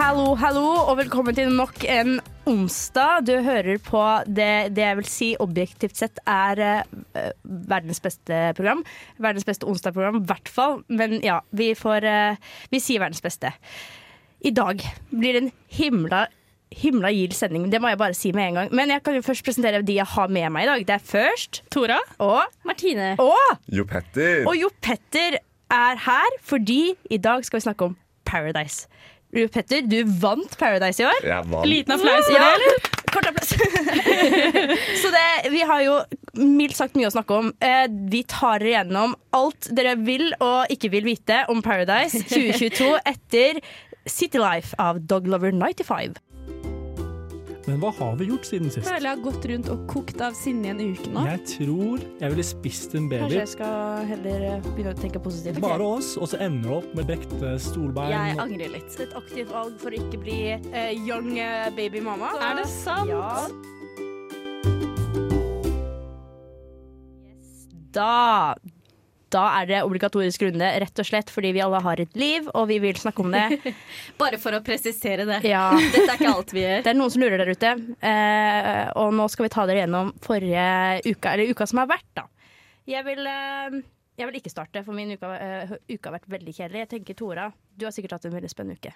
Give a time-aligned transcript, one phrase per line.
[0.00, 2.14] Hallo, hallo, og velkommen til nok en
[2.48, 3.26] onsdag.
[3.28, 8.80] Du hører på det, det jeg vil si objektivt sett er eh, verdens beste program.
[9.20, 10.78] Verdens beste onsdagprogram, i hvert fall.
[10.88, 12.40] Men ja, vi får eh,
[12.72, 13.52] Vi sier verdens beste.
[14.40, 14.80] I dag
[15.12, 16.24] blir det en himla
[16.80, 17.68] himla gild sending.
[17.68, 18.72] Det må jeg bare si med en gang.
[18.72, 20.88] Men jeg kan jo først presentere de jeg har med meg i dag.
[20.88, 23.18] Det er først Tora og Martine.
[23.20, 24.46] Og, Jo Petter.
[24.48, 28.86] og Jo Petter er her fordi i dag skal vi snakke om Paradise.
[29.30, 31.20] Petter, du vant Paradise i år.
[31.46, 31.66] Vant.
[31.68, 32.48] Liten applaus for Ja.
[32.48, 32.88] det, eller?
[33.14, 33.50] Kort applaus.
[35.02, 35.96] Så det, vi har jo
[36.38, 37.52] mildt sagt mye å snakke om.
[37.62, 42.90] Eh, vi tar dere gjennom alt dere vil og ikke vil vite om Paradise 2022
[43.10, 43.60] etter
[44.06, 46.14] City Life av Doglover 95.
[47.70, 48.82] Men hva har vi gjort siden sist?
[48.88, 51.22] føler jeg har gått rundt og kokt av sinne i en uke nå.
[51.28, 53.20] Jeg tror jeg ville spist en baby.
[53.22, 55.60] Kanskje jeg skal heller eh, begynne å tenke positivt.
[55.62, 58.10] Bare oss, og så ender du opp med brekte stolbein.
[58.16, 58.98] Jeg angrer litt.
[59.06, 62.34] Et aktivt valg for å ikke bli uh, young eh, baby mama.
[62.42, 63.14] Er det sant?
[63.14, 63.46] Ja.
[67.30, 67.64] Yes.
[67.94, 68.56] Da
[69.32, 72.66] da er det obligatorisk runde, rett og slett fordi vi alle har et liv, og
[72.70, 73.74] vi vil snakke om det.
[74.20, 75.40] Bare for å presisere det.
[75.48, 75.68] Ja.
[75.94, 76.84] Dette er ikke alt vi gjør.
[76.86, 77.72] Det er noen som lurer der ute,
[78.10, 80.66] eh, og nå skal vi ta dere gjennom forrige
[81.06, 82.26] uka, eller uka som har vært, da.
[82.90, 83.80] Jeg vil, eh,
[84.18, 86.86] jeg vil ikke starte, for min uke, eh, uke har vært veldig kjedelig.
[86.86, 88.94] Jeg tenker Tora, du har sikkert hatt en veldig spennende uke.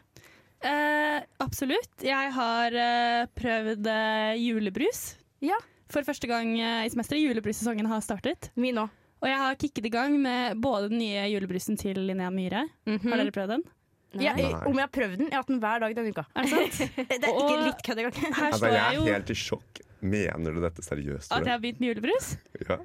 [0.64, 1.92] Eh, absolutt.
[2.04, 5.06] Jeg har eh, prøvd eh, julebrus.
[5.44, 5.58] Ja.
[5.92, 7.20] For første gang eh, i semesteret.
[7.20, 8.50] Julebrussesongen har startet.
[8.56, 8.92] Min òg.
[9.24, 12.66] Og jeg har kicket i gang med både den nye julebrusen til Linnea Myhre.
[12.84, 13.62] Har dere prøvd den?
[14.20, 14.34] Ja,
[14.68, 15.26] om jeg har prøvd den?
[15.30, 16.22] Jeg har hatt den hver dag denne uka.
[16.36, 16.76] Er det sant?
[17.10, 18.18] Det er ikke litt kødd engang.
[18.20, 19.80] Her Altså, står jeg jeg er helt i sjokk.
[20.04, 21.32] Mener du dette seriøst?
[21.32, 22.28] at jeg har begynt med julebrus.
[22.68, 22.76] Ja.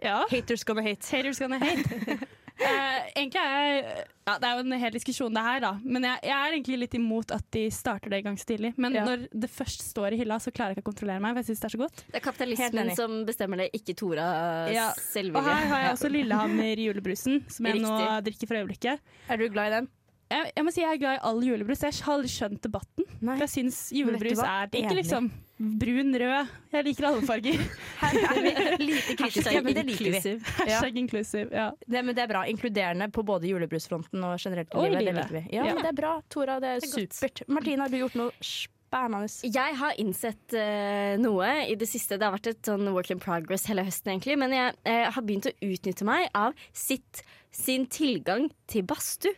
[0.00, 0.20] Ja.
[0.30, 1.04] Haters gonna hate.
[1.10, 1.82] Haters gonna hate.
[2.14, 5.72] uh, egentlig er jeg ja, Det er jo en hel diskusjon, det her, da.
[5.84, 8.72] Men jeg, jeg er egentlig litt imot at de starter det i gang så tidlig.
[8.78, 9.04] Men Ja.
[9.04, 11.34] når det først står i hylla, så klarer jeg ikke å kontrollere meg.
[11.34, 14.28] For jeg synes det er så godt Det er kapitalismen som bestemmer det, ikke Tora
[14.72, 14.90] Ja.
[14.94, 15.36] selvvilje.
[15.36, 19.00] Og her har jeg også Lillehammer-julebrusen, som jeg nå drikker for øyeblikket.
[19.28, 19.88] Er du glad i den?
[20.30, 21.80] Jeg, jeg må si jeg er glad i all julebrus.
[21.82, 23.06] Jeg har aldri skjønt debatten.
[23.20, 23.36] Nei.
[23.42, 25.30] Jeg syns julebrus er er ikke Enig.
[25.60, 26.48] Brun, rød.
[26.72, 27.60] Jeg liker alle farger.
[28.06, 30.10] Er lite kritiske, Hashtag men det liker vi.
[30.16, 30.54] inclusive.
[30.58, 31.48] Hashtag inclusive.
[31.52, 31.66] Ja.
[31.84, 32.46] Det, men det er bra.
[32.48, 35.04] Inkluderende på både julebrusfronten og generelt i livet.
[35.04, 35.42] Det liker vi.
[35.56, 35.74] Ja, Ja.
[35.76, 36.56] men det er bra, Tora.
[36.64, 37.18] Det er, Det er godt.
[37.20, 37.42] supert.
[37.48, 39.28] Martine, har du gjort noe spennende?
[39.54, 42.16] Jeg har innsett uh, noe i det siste.
[42.18, 44.38] Det har vært et sånn work in progress hele høsten, egentlig.
[44.40, 47.20] Men jeg uh, har begynt å utnytte meg av sitt,
[47.54, 49.36] sin tilgang til badstue.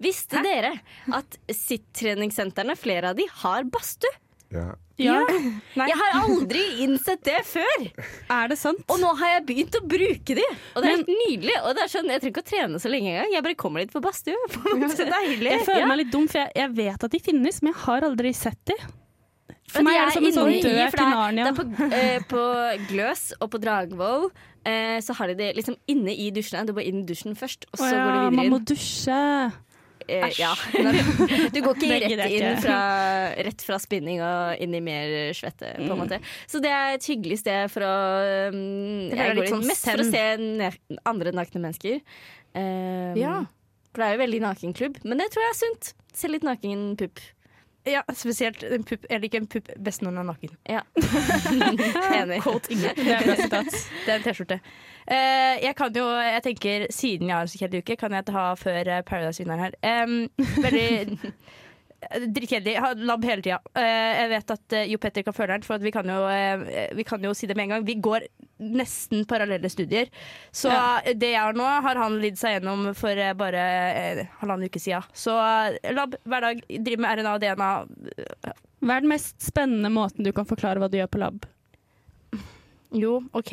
[0.00, 0.76] Visste dere
[1.12, 4.12] at sitt-treningssentrene, flere av de, har badstue?
[4.50, 4.68] Ja.
[5.00, 5.16] Ja.
[5.78, 5.86] Nei.
[5.88, 7.84] Jeg har aldri innsett det før!
[8.34, 8.82] Er det sant?
[8.90, 10.44] Og nå har jeg begynt å bruke de!
[10.74, 11.54] Og det er helt nydelig.
[11.64, 13.32] Og det er sånn, Jeg trenger ikke å trene så lenge engang.
[13.36, 14.34] Jeg bare kommer litt på badstue.
[14.34, 14.90] Ja.
[14.98, 15.52] Så deilig.
[15.54, 15.90] Jeg føler Ja.
[15.92, 18.60] meg litt dum, for jeg, jeg vet at de finnes, men jeg har aldri sett
[18.68, 18.76] de.
[19.70, 21.44] For meg de er det som en sånn død i- dør til Narnia.
[21.46, 22.44] Det er på, eh, på
[22.90, 24.24] Gløs og på Dragvoll
[24.66, 26.66] eh, så har de det liksom inne i dusjene.
[26.66, 28.58] Du går inn i dusjen først, og så Åh, ja, går du videre man må
[28.66, 29.20] dusje.
[30.10, 30.40] Eh, Æsj.
[30.42, 30.52] ja.
[31.54, 32.78] Du går ikke rett inn fra,
[33.46, 36.02] rett fra spinning og inn i mer svette, på en Mm.
[36.02, 36.18] måte.
[36.50, 37.94] Så det er et hyggelig sted for å
[38.50, 38.60] um,
[39.14, 40.24] Jeg går inn sånn mest for å se
[41.14, 42.00] andre nakne mennesker.
[42.54, 43.38] Um, Ja.
[43.94, 44.98] For det er jo veldig nakenklubb.
[45.04, 45.92] Men det tror jeg er sunt.
[46.14, 47.18] Se litt naken pupp.
[47.88, 49.06] Ja, spesielt en pupp.
[49.08, 50.50] Jeg liker en pupp best når den er naken.
[50.68, 50.82] Ja.
[52.20, 52.42] Enig.
[53.00, 53.70] Det er bra sitat.
[54.04, 54.60] Det er en T-skjorte.
[55.06, 58.26] Eh, jeg kan jo, jeg tenker Siden jeg har en så kjedelig uke, kan jeg
[58.28, 60.04] ta før eh, Paradise-vinneren her.
[60.04, 60.28] Um,
[60.60, 61.16] veldig
[62.00, 62.78] Drittkjedelig.
[63.04, 63.58] Lab hele tida.
[63.76, 66.22] Eh, jeg vet at eh, Jo Petter kan føle den, for at vi, kan jo,
[66.32, 67.84] eh, vi kan jo si det med en gang.
[67.84, 68.24] Vi går
[68.60, 70.08] nesten parallelle studier.
[70.52, 71.00] Så Ja.
[71.04, 73.66] det jeg har nå, har han lidd seg gjennom for bare
[74.40, 75.04] halvannen uke siden.
[75.12, 75.36] Så
[75.92, 77.70] Lab hver dag, driver med RNA og DNA.
[78.80, 81.44] Hva er den mest spennende måten du kan forklare hva du gjør på lab?
[82.96, 83.52] Jo, OK.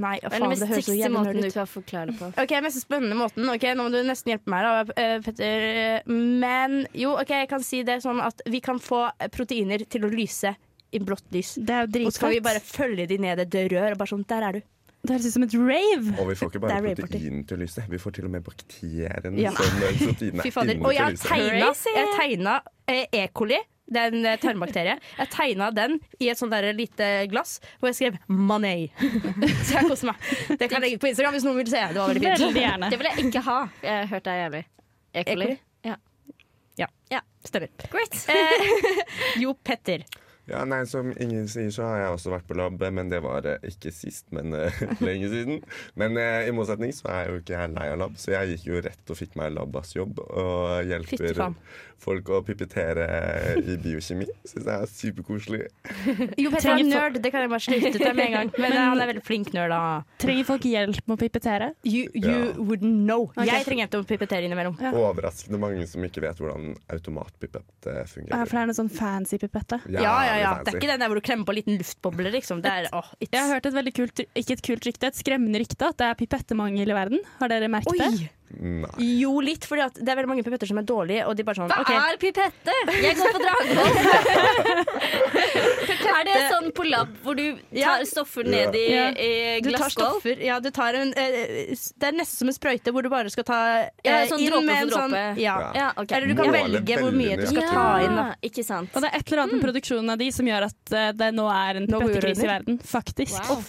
[0.00, 1.44] Nei, faen, det, det høres så jævlig måten ut.
[1.46, 2.28] du kan forklare det på?
[2.42, 3.48] Ok, Mest spennende måten.
[3.54, 6.02] Ok, Nå må du nesten hjelpe meg, da, eh, Petter.
[6.10, 10.10] Men jo, ok, jeg kan si det sånn at vi kan få proteiner til å
[10.12, 10.54] lyse
[10.94, 11.56] i blått lys.
[11.58, 13.92] Det er jo Og så skal vi bare følge de ned et rør.
[13.92, 14.60] Og bare sånn, der er du.
[15.04, 16.14] Det høres ut som et rave.
[16.22, 19.36] Og vi får ikke bare protein til å lyse, vi får til og med bakteriene
[19.42, 19.50] Ja.
[19.52, 21.28] som proteinene er Og til jeg å har lyse.
[21.28, 22.54] tegna, jeg har tegna
[22.88, 23.26] eh, E.
[23.36, 23.58] coli.
[23.84, 24.94] Det er en eh, tarmbakterie.
[25.18, 28.88] Jeg tegna den i et sånt der lite glass hvor jeg skrev 'money'.
[29.66, 30.16] Så jeg koser meg.
[30.56, 31.82] Det kan jeg legge på Instagram hvis noen vil se.
[31.92, 32.46] Det var veldig fint.
[32.46, 32.90] Veldig gjerne.
[32.90, 33.60] Det vil jeg ikke ha.
[33.84, 34.64] Jeg hørte deg det er jævlig.
[35.14, 35.50] Ekoli.
[35.84, 35.96] Ja.
[36.80, 36.88] Ja.
[37.12, 37.20] Ja.
[37.44, 37.68] Stemmer.
[37.92, 38.16] Great.
[38.32, 38.68] Eh,
[39.44, 40.06] jo, Petter.
[40.50, 43.46] Ja, nei, Som ingen sier, så har jeg også vært på lab, men det var
[43.48, 45.62] eh, ikke sist, men eh, lenge siden.
[46.00, 48.54] Men eh, i motsetning så er jeg jo ikke jeg lei av lab, så jeg
[48.54, 51.40] gikk jo rett og fikk meg labbasjobb og hjelper
[52.04, 53.04] folk å pipettere
[53.64, 54.26] i biokjemi.
[54.44, 55.60] Syns jeg er superkoselig.
[56.42, 58.50] Jo, Petter er nerd, det kan jeg bare slutte ut med en gang.
[58.60, 60.02] Men han er veldig flink nerd, da.
[60.20, 61.70] Trenger folk hjelp med å pipettere?
[61.88, 62.52] You, you Ja.
[62.60, 63.30] wouldn't know.
[63.32, 63.48] Okay.
[63.48, 64.76] Jeg trenger hjelp til å pipettere innimellom.
[64.84, 64.92] Ja.
[65.00, 68.34] Overraskende mange som ikke vet hvordan automatpipett fungerer.
[68.34, 69.80] Ja, for det er noe sånn fancy pipette.
[69.88, 70.52] Ja, ja, ja.
[70.64, 72.62] Det er ikke den der hvor du klemmer på en liten luftboble, liksom.
[72.64, 73.30] Det er, oh, it's...
[73.30, 76.08] Jeg har hørt et veldig kult, ikke et kult rykte, et skremmende rykte, at det
[76.10, 77.22] er pipettemangel i verden.
[77.40, 78.30] Har dere merket det?
[78.54, 78.86] Nei.
[79.18, 81.70] Jo, litt, for det er veldig mange pipetter som er dårlige, og de bare sånn
[81.72, 81.96] Hva okay.
[81.96, 82.72] er pipette?
[83.02, 83.94] Jeg går på Dragvoll.
[86.14, 89.06] er det sånn på lab hvor du tar stoffer ned i, Ja.
[89.10, 90.20] i Du tar glasskål?
[90.20, 93.30] stoffer Ja, du tar en eh, Det er nesten som en sprøyte hvor du bare
[93.32, 93.58] skal ta
[94.04, 95.40] Ja, eh, sånn inn med en sånn dråpe.
[95.40, 95.56] ja.
[95.74, 96.12] Ja, ok.
[96.12, 98.14] Eller du kan Måle velge hvor mye du skal ta inn.
[98.14, 98.34] Da.
[98.44, 98.90] Ikke sant.
[98.94, 101.30] Og det er et eller annet med produksjonen av de som gjør at eh, det
[101.34, 102.78] nå er en pipettekrise i verden.
[102.84, 103.32] Faktisk.
[103.48, 103.58] Wow.
[103.58, 103.62] Oh,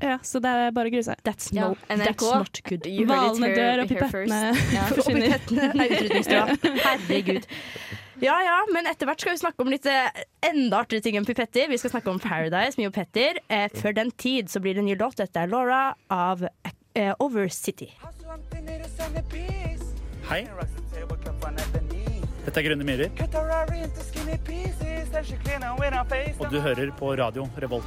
[0.00, 1.16] Ja, så det er bare å grue seg.
[1.26, 2.82] That's, no, that's not good.
[2.86, 4.32] Hvalene dør, og here pipettene first.
[4.72, 4.84] Ja.
[5.82, 6.56] Er utrydningstrua.
[6.86, 7.48] Herregud.
[8.22, 11.26] Ja ja, men etter hvert skal vi snakke om litt eh, enda artigere ting enn
[11.26, 11.66] pipetter.
[11.72, 13.40] Vi skal snakke om Paradise med Jo Petter.
[13.50, 15.18] Eh, før den tid så blir det en ny låt.
[15.18, 17.90] Dette er Laura av eh, Overcity.
[20.28, 20.44] Hei.
[22.42, 23.10] Dette er Grønne myrer,
[26.38, 27.86] og du hører på radio Revolt.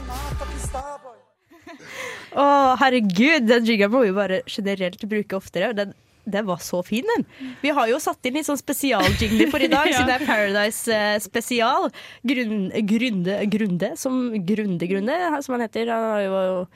[2.36, 2.46] Å,
[2.82, 5.72] herregud, den jingeren må vi bare generelt bruke oftere.
[5.76, 5.96] Den,
[6.26, 7.26] den var så fin, den.
[7.62, 10.00] Vi har jo satt inn litt sånn spesialjingle for i dag, Ja.
[10.00, 11.90] siden det er Paradise eh, spesial.
[12.26, 15.92] Grunde, grunde, som Grunde Grunde, som han heter.
[15.94, 16.68] Han har jo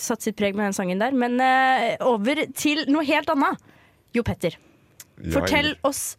[0.00, 1.14] satt sitt preg med den sangen der.
[1.14, 3.62] Men eh, over til noe helt annet.
[4.14, 4.58] Jo Petter,
[5.18, 6.16] Ja, fortell oss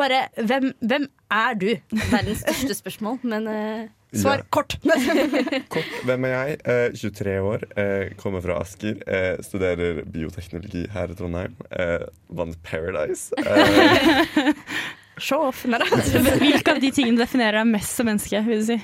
[0.00, 1.70] bare hvem, hvem er du?
[2.12, 4.44] Verdens største spørsmål, men eh, Svar Ja.
[4.50, 4.74] kort.
[5.70, 6.54] Kort, hvem er jeg?
[6.66, 8.96] Eh, 23 år, eh, kommer fra Asker.
[9.06, 11.54] Eh, studerer bioteknologi her i Trondheim.
[11.70, 13.30] Eh, vant Paradise.
[13.38, 14.52] Eh,
[15.20, 15.62] Show off.
[16.42, 18.40] Hvilke av de tingene definerer deg mest som menneske?
[18.46, 18.78] vil du si?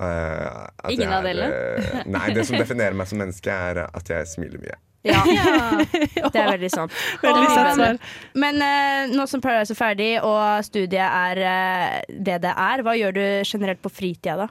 [0.00, 2.04] eh, at Ingen jeg av delene?
[2.10, 4.76] Nei, det som definerer meg som menneske, er at jeg smiler mye.
[5.08, 6.92] Ja, det er veldig sant.
[7.24, 8.00] Veldig sant svar.
[8.36, 12.96] Men uh, nå som Paradise er ferdig og studiet er uh, det det er, hva
[12.98, 14.48] gjør du generelt på fritida da?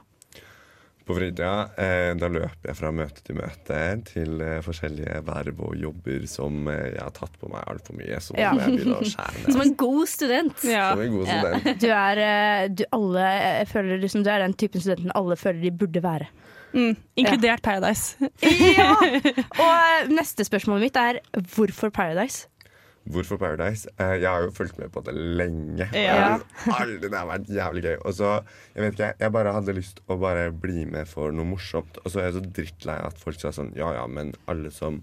[1.10, 5.72] På fritida eh, da løper jeg fra møte til møte til eh, forskjellige verv og
[5.80, 8.20] jobber som eh, jeg har tatt på meg altfor mye.
[8.22, 8.52] Som, Ja.
[9.48, 10.62] som en god student.
[10.62, 10.90] Ja.
[10.92, 11.40] Som en god Ja.
[11.40, 11.80] student.
[11.82, 13.26] Du er, eh, du, alle,
[13.72, 16.28] føler liksom, du er den typen studenten alle føler de burde være.
[16.72, 16.94] Mm.
[17.18, 18.30] Inkludert Paradise.
[18.42, 18.92] Ja!
[19.62, 21.20] Og eh, neste spørsmålet mitt er
[21.54, 22.46] hvorfor Paradise?
[23.10, 23.88] Hvorfor Paradise?
[23.98, 25.88] Eh, jeg har jo fulgt med på det lenge.
[25.96, 26.36] Ja.
[26.76, 27.96] Aldri, det har vært jævlig gøy.
[28.04, 28.34] Og så,
[28.74, 31.98] jeg vet ikke, jeg bare hadde lyst å bare bli med for noe morsomt.
[32.04, 35.00] Og så er jeg så drittlei at folk sa sånn Ja ja, men alle som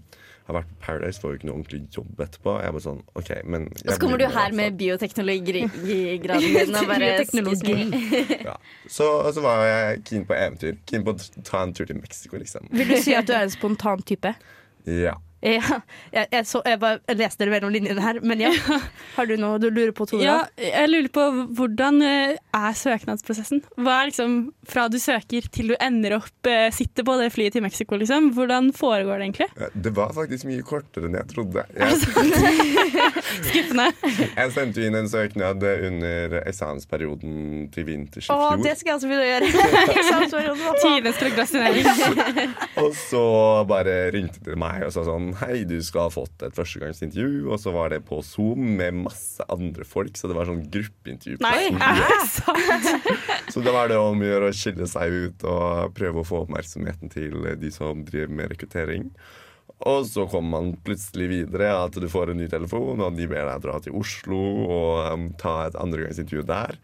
[0.48, 2.54] har vært på Paradise, får jo ikke noe ordentlig jobb etterpå.
[2.64, 7.00] Jeg bare sånn OK, men Og så kommer du her med bioteknologigraden din og bare
[7.04, 7.76] Bioteknologi.
[8.48, 8.56] ja.
[8.88, 10.78] så, Og så var jeg keen på eventyr.
[10.88, 12.70] Keen på å ta en tur til Mexico, liksom.
[12.72, 14.32] Vil du si at du er en spontan type?
[14.88, 15.18] Ja.
[15.38, 15.80] Ja,
[16.10, 18.50] jeg, jeg, så, jeg bare jeg leste det mellom linjene her, men ja.
[19.14, 20.24] Har du noe du lurer på, Tora?
[20.24, 21.26] Ja, jeg lurer på
[21.58, 23.60] hvordan eh, er søknadsprosessen?
[23.78, 24.34] Hva er liksom
[24.66, 28.32] fra du søker til du ender opp eh, sitter på det flyet til Mexico, liksom?
[28.34, 29.48] Hvordan foregår det egentlig?
[29.62, 31.64] Eh, Det var faktisk mye kortere enn jeg trodde.
[31.78, 32.00] Jeg,
[33.48, 33.86] Skuffende.
[34.34, 39.10] jeg sendte inn en søknad under eksamensperioden til vinters i Å, det skal jeg også
[39.10, 39.48] begynne å gjøre.
[39.98, 40.82] Eksamensperioden?
[40.82, 42.54] Tidenes prokrastinering.
[42.82, 43.22] Og så
[43.70, 47.48] bare ringte de meg og sa sånn Hei, du skal ha fått et førstegangsintervju.
[47.52, 51.40] Og så var det på Zoom med masse andre folk, så det var sånn gruppeintervju.
[51.44, 51.68] Nei?
[53.52, 56.42] Så det var det om å gjøre å skille seg ut og prøve å få
[56.44, 59.06] oppmerksomheten til de som driver med rekruttering.
[59.86, 63.46] Og så kommer man plutselig videre at du får en ny telefon, og de ber
[63.46, 66.78] deg dra til Oslo og um, ta et andregangsintervju der.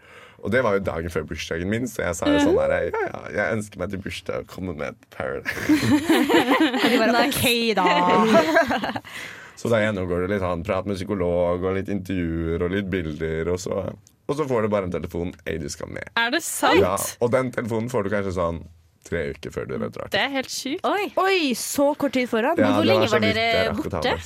[0.45, 3.05] Og det var jo dagen før bursdagen min, så jeg sa jo sånn her Ja,
[3.09, 5.65] ja, jeg ønsker meg til bursdag å komme med et Paradise.
[5.73, 7.47] Og de bare OK,
[7.79, 9.01] da.
[9.57, 13.49] Så da gjennomgår du litt han prat med psykolog og litt intervjuer og litt bilder,
[13.55, 13.85] og så,
[14.27, 15.31] og så får du bare en telefon.
[15.47, 16.11] Ei, du skal med.
[16.21, 16.81] Er det sant?
[16.83, 18.65] Ja, og den telefonen får du kanskje sånn
[19.07, 20.85] tre uker før du drar Det er helt sjukt.
[20.89, 22.59] Oi, Oi, så kort tid foran.
[22.61, 24.17] Ja, hvor lenge så var dere borte?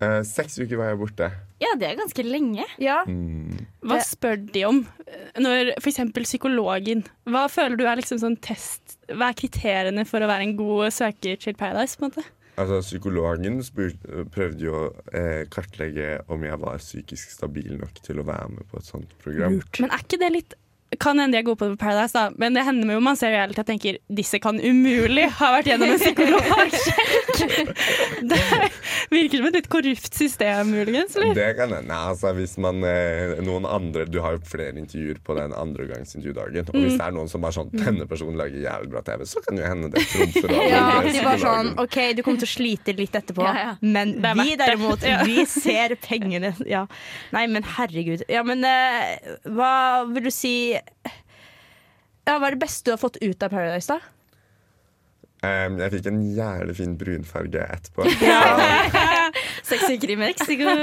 [0.00, 1.30] Eh, seks uker var jeg borte.
[1.60, 2.64] Ja, det er ganske lenge.
[2.80, 3.02] Ja.
[3.08, 3.66] Mm.
[3.84, 4.82] Hva spør de om?
[5.40, 10.28] Når eksempel psykologen Hva føler du er liksom sånn test Hva er kriteriene for å
[10.28, 11.96] være en god søker til Paradise?
[11.98, 12.26] på en måte?
[12.60, 13.94] Altså, Psykologen spur,
[14.34, 14.86] prøvde jo å
[15.16, 19.14] eh, kartlegge om jeg var psykisk stabil nok til å være med på et sånt
[19.22, 19.60] program.
[19.80, 20.58] Men er ikke det litt
[20.98, 23.60] kan hende jeg er god på Paradise, da, men det hender jo man ser reality
[23.62, 27.70] og tenker disse kan umulig ha vært gjennom en psykologsjekk.
[28.32, 28.38] det
[29.12, 31.14] virker som et litt korrupt system, muligens.
[31.16, 31.34] Eller?
[31.38, 31.94] Det kan hende.
[32.10, 36.66] Altså, hvis man eh, noen andre Du har jo flere intervjuer på den andregangsintervjudagen.
[36.70, 36.84] Og Mm.
[36.86, 39.58] hvis det er noen som er sånn Denne personen lager jævlig bra TV, så kan
[39.58, 41.70] jo hende det trumfer over Ja, de var sånn.
[41.82, 43.72] OK, du kommer til å slite litt etterpå, Ja, ja.
[43.82, 46.54] men Det vi derimot, vi ser pengene.
[46.70, 46.86] Ja.
[47.34, 48.24] Nei, men herregud.
[48.30, 49.72] Ja, men uh, hva
[50.10, 50.54] vil du si
[52.26, 54.00] ja, Hva er det beste du har fått ut av Paradise, da?
[55.40, 58.04] Um, jeg fikk en jævlig fin brunfarge etterpå.
[59.64, 60.74] Seks uker i Mexico.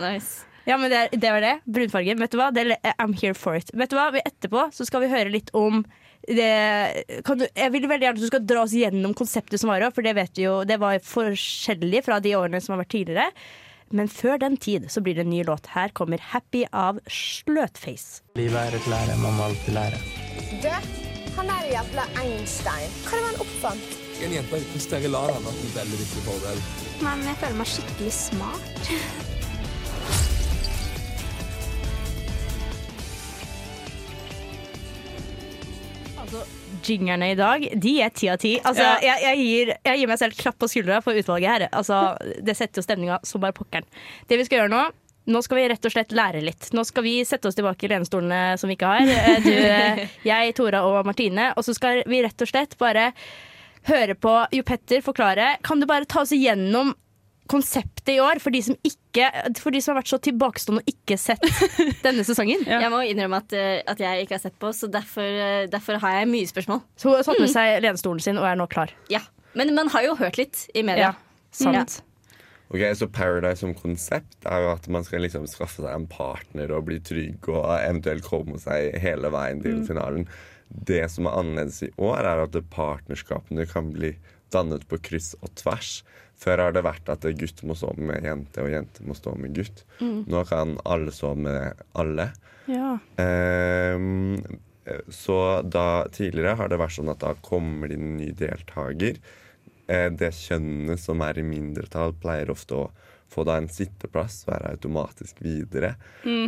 [0.00, 0.46] Nice.
[0.66, 1.52] Ja, men det, det var det.
[1.68, 2.16] Brunfarge.
[2.18, 2.48] Vet du hva?
[2.56, 2.64] Det,
[2.96, 3.68] I'm here for it.
[3.76, 4.08] Vet du hva?
[4.16, 5.84] Vi- Etterpå så skal vi høre litt om
[6.26, 9.70] det, kan du, jeg vil veldig gjerne at du skal dra oss gjennom konseptet som
[9.70, 13.28] var òg, for det jo, det var forskjellig fra de årene som har vært tidligere.
[13.90, 15.66] Men før den tid så blir det en ny låt.
[15.74, 18.22] Her kommer 'Happy' av Sløtface.
[18.34, 20.00] Livet er et lære, man må alltid lære.
[20.62, 20.72] Du,
[21.36, 22.90] han er jævla Einstein.
[23.06, 23.86] Hva er det han oppfant?
[24.24, 26.60] En jente uten steril-lar har hatt en veldig viktig fordel.
[27.04, 29.25] Men jeg føler meg skikkelig smart.
[36.86, 38.54] Jingerne i dag, de er ti av ti.
[38.60, 38.98] Altså, Ja.
[39.02, 41.66] jeg, jeg, gir, jeg gir meg selv klapp på skuldra for utvalget her.
[41.72, 43.84] Altså, det setter jo stemninga som bare pokkeren.
[44.28, 44.84] Det vi skal gjøre nå
[45.26, 46.68] nå skal vi rett og slett lære litt.
[46.70, 49.08] Nå skal vi sette oss tilbake i lenestolene som vi ikke har.
[49.10, 51.48] Eh, Du, eh, jeg, Tora og Martine.
[51.58, 53.08] Og så skal vi rett og slett bare
[53.90, 55.56] høre på Jo Petter forklare.
[55.66, 56.94] Kan du bare ta oss igjennom
[57.50, 59.28] konseptet i år, for de som, ikke,
[59.60, 61.44] for de som har vært så tilbakestående og ikke sett
[62.06, 62.64] denne sesongen?
[62.68, 62.80] Ja.
[62.84, 66.00] Jeg må innrømme at, eh, at jeg ikke har sett på, så derfor, eh, derfor
[66.02, 66.82] har jeg mye spørsmål.
[66.96, 68.92] Så hun har tatt med seg lenestolen sin og er nå klar.
[69.12, 69.22] Ja.
[69.56, 71.14] Men man har jo hørt litt i media.
[71.14, 72.02] Ja, sant.
[72.68, 76.72] Ok, Så Paradise som konsept er jo at man skal liksom skaffe seg en partner
[76.74, 80.26] og bli trygg og eventuelt komme seg hele veien til finalen.
[80.66, 84.16] Det som er annerledes i år, er at partnerskapene kan bli
[84.54, 86.00] dannet på kryss og tvers.
[86.36, 89.56] Før har det vært at gutt må stå med jente, og jente må stå med
[89.56, 89.84] gutt.
[90.28, 92.30] Nå kan alle stå med alle.
[92.68, 92.96] Ja.
[93.16, 94.36] Um,
[95.08, 99.18] så da tidligere har det vært sånn at da kommer det inn en ny deltaker.
[99.86, 102.86] Eh, det kjønnet som er i mindretall, pleier ofte å
[103.32, 105.94] få da en sitteplass, være automatisk videre.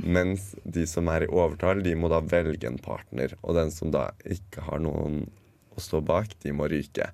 [0.07, 3.35] Mens de som er i overtall, de må da velge en partner.
[3.43, 5.25] Og den som da ikke har noen
[5.79, 7.11] å stå bak, de må ryke.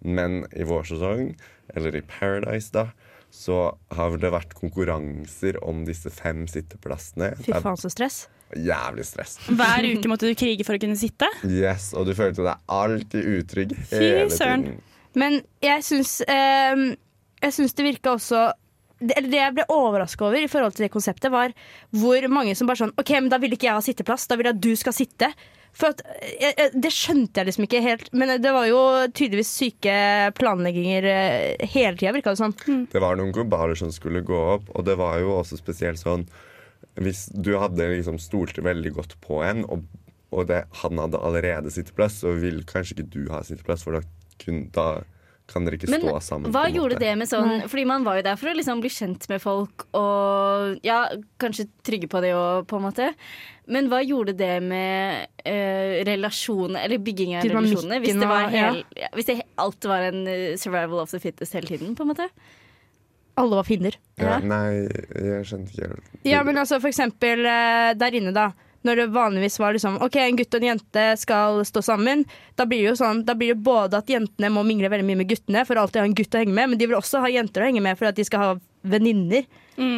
[0.00, 1.34] Men i vår sesong,
[1.76, 2.88] eller i Paradise, da,
[3.36, 7.34] så har det vært konkurranser om disse fem sitteplassene.
[7.44, 8.24] Fy faen, så stress.
[8.54, 9.38] Jævlig stress.
[9.50, 11.26] Hver uke måtte du krige for å kunne sitte.
[11.50, 14.62] Yes, Og du følte deg alltid utrygg Fy hele søren.
[14.68, 14.84] tiden.
[15.16, 16.82] Men jeg syns eh,
[17.42, 18.44] Jeg syns det virka også
[19.00, 21.52] det, det jeg ble overraska over, i forhold til det konseptet var
[21.92, 24.24] hvor mange som bare sånn OK, men da vil ikke jeg ha sitteplass.
[24.30, 25.28] Da vil jeg at du skal sitte.
[25.76, 26.00] For at,
[26.40, 28.10] jeg, eh, Det skjønte jeg liksom ikke helt.
[28.16, 28.80] Men det var jo
[29.12, 29.96] tydeligvis syke
[30.38, 32.56] planlegginger eh, hele tida, virka det som.
[32.92, 36.26] Det var noen globaler som skulle gå opp, og det var jo også spesielt sånn
[36.96, 39.84] Hvis du hadde liksom stolte veldig godt på en, og,
[40.32, 44.00] og det, han hadde allerede sitteplass, så ville kanskje ikke du ha sitteplass, for da,
[44.40, 45.02] kunne da
[45.46, 46.50] kan dere ikke Men stå sammen.
[46.50, 47.04] hva på gjorde måte.
[47.06, 49.84] det med sånn Fordi man var jo der for å liksom bli kjent med folk
[49.94, 51.04] og ja,
[51.38, 53.12] kanskje trygge på det òg, på en måte.
[53.70, 58.82] Men hva gjorde det med eh, relasjoner, eller bygging av relasjoner, hvis det, var hel,
[58.98, 62.10] ja, hvis det alt var en eh, survival of the fittest hele tiden, på en
[62.14, 62.28] måte?
[63.36, 63.98] Alle var fiender.
[64.16, 64.38] Ja, Ja.
[64.40, 66.14] nei, jeg skjønte ikke helt.
[66.24, 68.50] Ja, men altså for eksempel eh, der inne, da.
[68.86, 72.22] Når det vanligvis var liksom OK, en gutt og en jente skal stå sammen.
[72.58, 75.20] Da blir det jo sånn Da blir det både at jentene må mingle veldig mye
[75.24, 77.20] med guttene for alltid å ha en gutt å henge med, men de vil også
[77.24, 78.50] ha jenter å henge med for at de skal ha
[78.86, 79.44] venninner.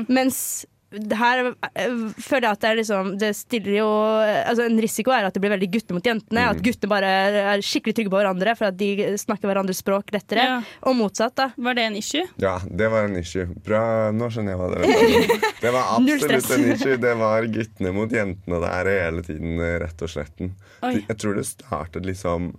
[0.09, 0.40] Mens
[0.88, 3.88] her eh, føler jeg at det er liksom Det stiller jo
[4.25, 6.45] Altså En risiko er at det blir veldig gutter mot jentene.
[6.49, 7.11] At guttene bare
[7.54, 10.47] er skikkelig trygge på hverandre for at de snakker hverandres språk lettere.
[10.49, 10.59] Ja.
[10.88, 11.50] Og motsatt, da.
[11.57, 12.25] Var det en issue?
[12.40, 13.45] Ja, det var en issue.
[13.66, 13.83] Bra,
[14.16, 15.45] nå skjønner jeg hva dere mener.
[15.62, 16.97] Det var absolutt en issue.
[17.02, 20.45] Det var guttene mot jentene der hele tiden, eh, rett og slett.
[20.85, 22.52] Jeg tror det startet liksom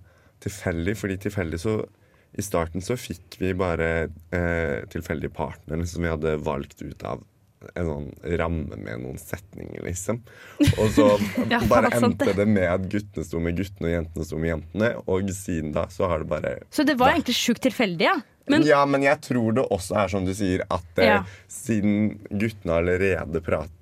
[0.44, 1.80] tilfeldig, fordi tilfeldig så
[2.38, 7.24] I starten så fikk vi bare eh, tilfeldige partnere som vi hadde valgt ut av
[7.76, 8.06] en sånn
[8.40, 10.22] ramme med noen setninger, liksom.
[10.80, 11.06] Og så
[11.52, 14.92] Ja, bare endte det med at guttene sto med guttene og jentene sto med jentene.
[15.06, 18.16] Og siden da så har det bare Så det var egentlig sjukt tilfeldig, ja.
[18.50, 22.80] Men- ja, men jeg tror det også er som du sier, at eh, siden guttene
[22.80, 23.76] allerede prater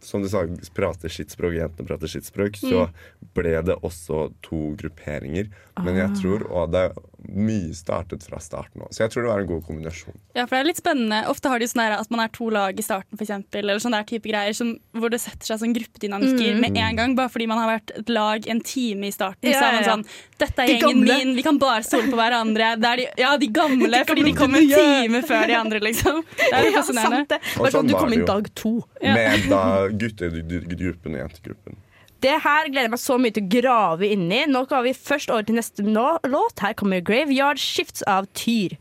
[0.00, 0.44] som du sa,
[0.76, 2.92] prater sitt språk, jentene prater sitt språk, så Mm.
[3.34, 5.50] ble det også to grupperinger.
[5.82, 6.06] Men Ah.
[6.06, 6.84] jeg tror òg det
[7.28, 8.90] mye startet fra starten òg.
[8.92, 10.16] Så jeg tror det var en god kombinasjon.
[10.36, 11.20] Ja, for det er litt spennende.
[11.30, 14.08] Ofte har de sånn at man er to lag i starten, eksempel, eller sånne der
[14.10, 16.60] type greier som, hvor det setter seg sånn gruppedynamikker Mm.
[16.60, 19.48] med en gang, bare fordi man har vært et lag en time i starten.
[19.50, 19.94] Ja, så er man ja, ja.
[19.94, 20.04] sånn
[20.38, 21.18] Dette er De gjengen gamle.
[21.24, 22.72] min, vi kan bare stole på hverandre.
[22.80, 25.54] Det er de, ja, de gamle, De fordi de gamle kom en time før de
[25.54, 26.22] andre, liksom.
[26.36, 27.22] Det er jo Ja, fascinerende.
[27.24, 27.40] sant det.
[27.56, 28.26] Og Bare sånn, sånn du var kom det inn jo.
[28.34, 28.74] dag to.
[29.00, 29.14] Ja.
[29.14, 31.76] Med da guttegruppen og jentegruppen.
[32.24, 34.44] Det her gleder jeg meg så mye til å grave inn i.
[34.48, 36.62] Nå går vi først over til neste nå- låt.
[36.64, 38.78] Her kommer Graveyard Shifts av Tyr.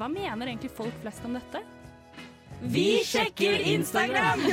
[0.00, 1.60] Hva mener egentlig folk flest om dette?
[2.62, 4.40] Vi sjekker Instagram!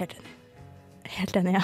[0.00, 0.32] Helt enig.
[1.16, 1.62] Helt enig, ja.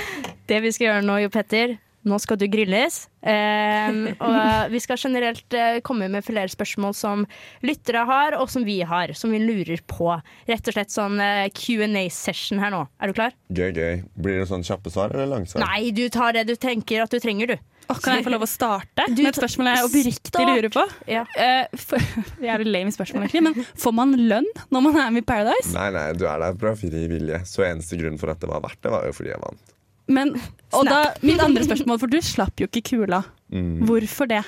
[0.48, 1.74] Det vi skal gjøre nå, Jo Petter,
[2.06, 3.04] nå skal du grilles.
[3.26, 7.26] Em, og vi skal generelt eh, komme med flere spørsmål som
[7.66, 10.12] lyttere har, og som vi har, som vi lurer på.
[10.48, 12.84] Rett og slett sånn eh, Q&A-session her nå.
[13.02, 13.36] Er du klar?
[13.50, 14.04] Gøy, gøy.
[14.14, 15.66] Blir det sånn kjappe svar eller langsvar?
[15.66, 17.72] Nei, du tar det du tenker at du trenger, du.
[17.86, 20.82] Åh, kan jeg få lov å starte Du med et spørsmål jeg oppriktig lurer på?
[21.10, 21.22] Ja.
[21.38, 22.02] Uh, for,
[22.40, 25.28] det er et lame spørsmål, egentlig, men får man lønn når man er med i
[25.28, 25.70] Paradise?
[25.76, 27.44] Nei, nei, du er der fra frivillige.
[27.46, 29.75] Så eneste grunn for at det var verdt det, var jo fordi jeg vant.
[30.06, 30.36] Men,
[30.76, 33.24] og da, mitt andre spørsmål, for du slapp jo ikke kula.
[33.50, 33.82] Mm.
[33.88, 34.44] Hvorfor det?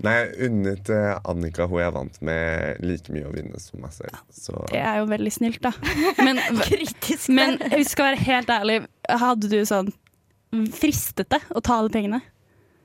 [0.00, 3.92] Nei, jeg unnet eh, Annika, hun jeg vant med, like mye å vinne som meg
[3.92, 4.16] selv.
[4.32, 5.74] Så Det er jo veldig snilt, da.
[6.26, 7.28] Men, Kritisk.
[7.36, 8.78] men vi skal være helt ærlig,
[9.08, 9.92] hadde du sånn
[10.74, 12.22] fristet det å ta alle pengene?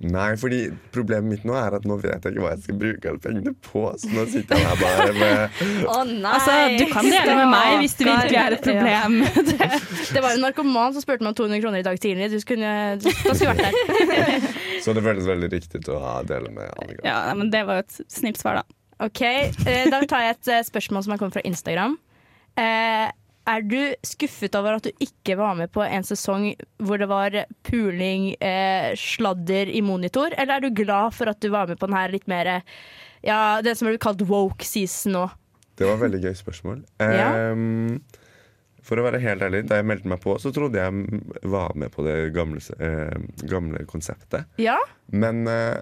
[0.04, 0.58] Nei, fordi
[0.92, 3.54] problemet mitt nå er at nå vet jeg ikke hva jeg skal bruke alle pengene
[3.64, 3.84] på.
[4.02, 5.62] Så nå sitter jeg her bare med
[5.94, 6.34] Å nei!
[6.36, 9.16] Altså, du kan dele med meg hvis det virkelig er et problem.
[9.56, 9.70] Det,
[10.18, 12.28] Det var en narkoman som spurte meg om 200 kroner i dag tidlig.
[12.34, 14.50] Du skulle, da skulle vært der.
[14.84, 17.06] Så det føles veldig riktig å ha dele med Annika.
[17.08, 18.82] ja, men det var jo et snilt svar, da.
[19.08, 21.96] Ok, eh, Da tar jeg et eh, spørsmål som har kommet fra Instagram.
[22.60, 23.08] Eh,
[23.50, 26.48] er du skuffet over at du ikke var med på en sesong
[26.84, 27.38] hvor det var
[27.68, 31.90] puling, eh, sladder i monitor, eller er du glad for at du var med på
[31.90, 32.58] den her litt mer
[33.26, 35.26] Ja, det som blir kalt woke season nå?
[35.76, 36.86] Det var et veldig gøy spørsmål.
[37.20, 37.32] Ja.
[37.52, 38.00] Um,
[38.86, 41.90] for å være helt ærlig, da jeg meldte meg på, så trodde jeg var med
[41.94, 43.16] på det gamle, eh,
[43.50, 44.46] gamle konseptet.
[44.62, 44.76] Ja?
[45.10, 45.82] Men eh,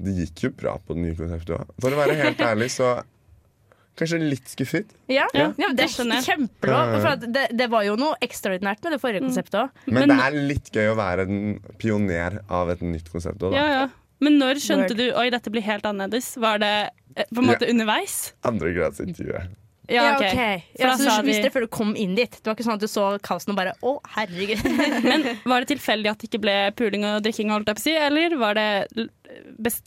[0.00, 1.74] det gikk jo bra på det nye konseptet òg.
[1.82, 2.94] For å være helt ærlig, så
[4.00, 4.90] kanskje litt skuffet.
[5.12, 6.48] Ja, Ja, ja, det det er skjønner jeg.
[7.12, 9.70] at det, det var jo noe ekstraordinært med det forrige konseptet òg.
[9.86, 13.52] Men, Men- det er litt gøy å være en pioner av et nytt konsept òg,
[13.52, 13.56] da.
[13.60, 13.88] Ja, ja.
[14.20, 14.98] Men når skjønte Word.
[15.00, 16.34] du oi, dette blir helt annerledes?
[16.36, 16.72] Var det
[17.16, 18.32] eh, på en måte underveis?
[18.44, 19.54] Andregradsintervjuet.
[19.90, 20.38] Ja, ok.
[20.76, 22.30] For Ja, da så du visste det før du kom inn dit?
[22.38, 24.62] Det var ikke sånn at du så kaosen og bare å, herregud.
[25.10, 27.86] Men var det tilfeldig at det ikke ble puling og drikking, holdt jeg på å
[27.88, 29.10] si, eller var det l-
[29.58, 29.84] best,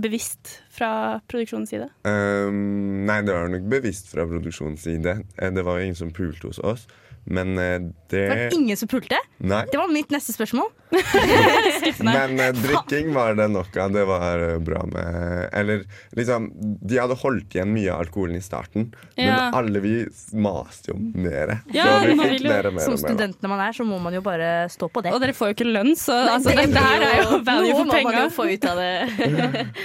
[0.00, 0.90] bevisst fra
[1.30, 1.88] produksjonens side?
[2.08, 5.18] Ehm, nei, det var nok bevisst fra produksjonens side.
[5.38, 6.86] Eh, Det var jo ingen som pulte hos oss.
[7.26, 7.78] Men eh,
[8.12, 9.16] Det var ingen som pulte.
[9.38, 9.62] Nei.
[9.72, 10.68] Det var mitt neste spørsmål.
[12.04, 13.92] Men eh, drikking var det nok av.
[13.94, 15.84] Det var eh, bra med Eller
[16.14, 16.50] liksom
[16.84, 19.24] De hadde holdt igjen mye av alkoholen i starten, Ja.
[19.34, 19.94] men alle vi
[20.36, 21.56] maste jo mer.
[21.74, 22.84] Ja, så vi fikk mer og mer.
[22.86, 25.12] Som student når studentene man er, så må man jo bare stå på det.
[25.14, 28.02] Og dere får jo ikke lønn, så altså, dette her er jo value for må
[28.02, 28.26] man jo penga.
[28.34, 29.68] få ut av det.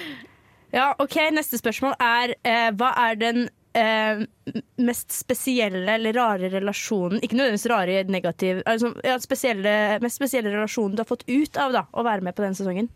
[0.70, 3.48] Ja, ok, Neste spørsmål er eh, hva er den
[3.78, 4.24] eh,
[4.82, 10.98] mest spesielle eller rare relasjonen Ikke nødvendigvis rare negativ altså, ja, spesielle, Mest spesielle relasjonen
[10.98, 12.90] du har fått ut av da, å være med på denne sesongen?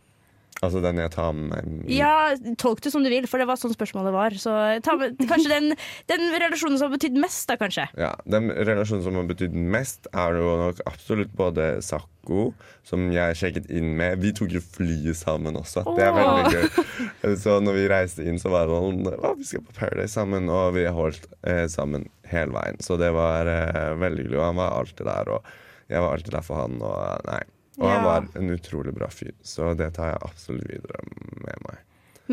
[0.61, 3.57] Altså den jeg tar med meg Ja, Tolk det som du vil, for det var
[3.59, 4.35] sånn spørsmålet var.
[4.39, 4.53] Så
[4.85, 5.71] ta med, Kanskje den,
[6.11, 7.87] den relasjonen som har betydd mest, da, kanskje.
[7.99, 12.51] Ja, Den relasjonen som har betydd mest, er jo nok absolutt både Sakko,
[12.87, 14.21] som jeg sjekket inn med.
[14.23, 15.83] Vi tok jo flyet sammen også.
[15.97, 16.85] Det er veldig gøy.
[17.43, 20.47] Så når vi reiste inn, så var det sånn Å, vi skal på Paradise sammen.
[20.53, 22.79] Og vi holdt eh, sammen hele veien.
[22.83, 24.39] Så det var eh, veldig hyggelig.
[24.39, 26.79] Og han var alltid der, og jeg var alltid der for han.
[26.83, 27.41] Og, nei.
[27.79, 29.31] Og han var en utrolig bra fyr.
[29.43, 31.01] Så det tar jeg absolutt videre
[31.45, 31.79] med meg.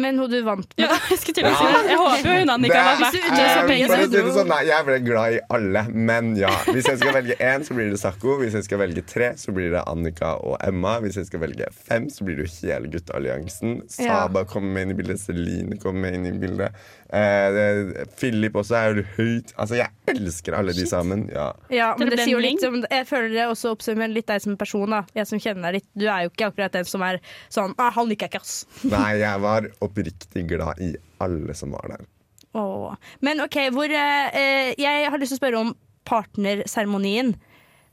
[0.00, 0.84] Men hun du vant med.
[0.86, 1.42] Ja, jeg si det.
[1.90, 5.32] Jeg håper jo hun Annika var verdt du- Eh, det sånn, nei, jeg ble glad
[5.34, 6.52] i alle, men ja.
[6.70, 8.36] Hvis jeg skal velge én, så blir det Sakko.
[8.38, 11.00] Hvis jeg skal velge tre, så blir det Annika og Emma.
[11.02, 13.82] Hvis jeg skal velge fem, så blir det jo hele guttealliansen.
[13.90, 16.72] Saba kommer med inn i bildet, Celine kommer med inn i bildet.
[17.12, 19.50] Eh, Philip også er jo høyt.
[19.58, 21.24] Altså, jeg elsker alle de sammen.
[21.32, 21.48] Ja.
[21.72, 24.42] Ja, men Det det sier jo litt om, Jeg føler det også oppsummerer litt deg
[24.44, 24.90] som person.
[24.90, 27.20] da Jeg som kjenner deg litt Du er jo ikke akkurat den som er
[27.50, 28.66] sånn ah, 'Han liker jeg ikke, ass'.
[28.94, 32.06] Nei, jeg var oppriktig glad i alle som var der.
[32.54, 32.94] Åh.
[33.20, 37.34] Men OK, hvor eh, eh, Jeg har lyst til å spørre om partnerseremonien.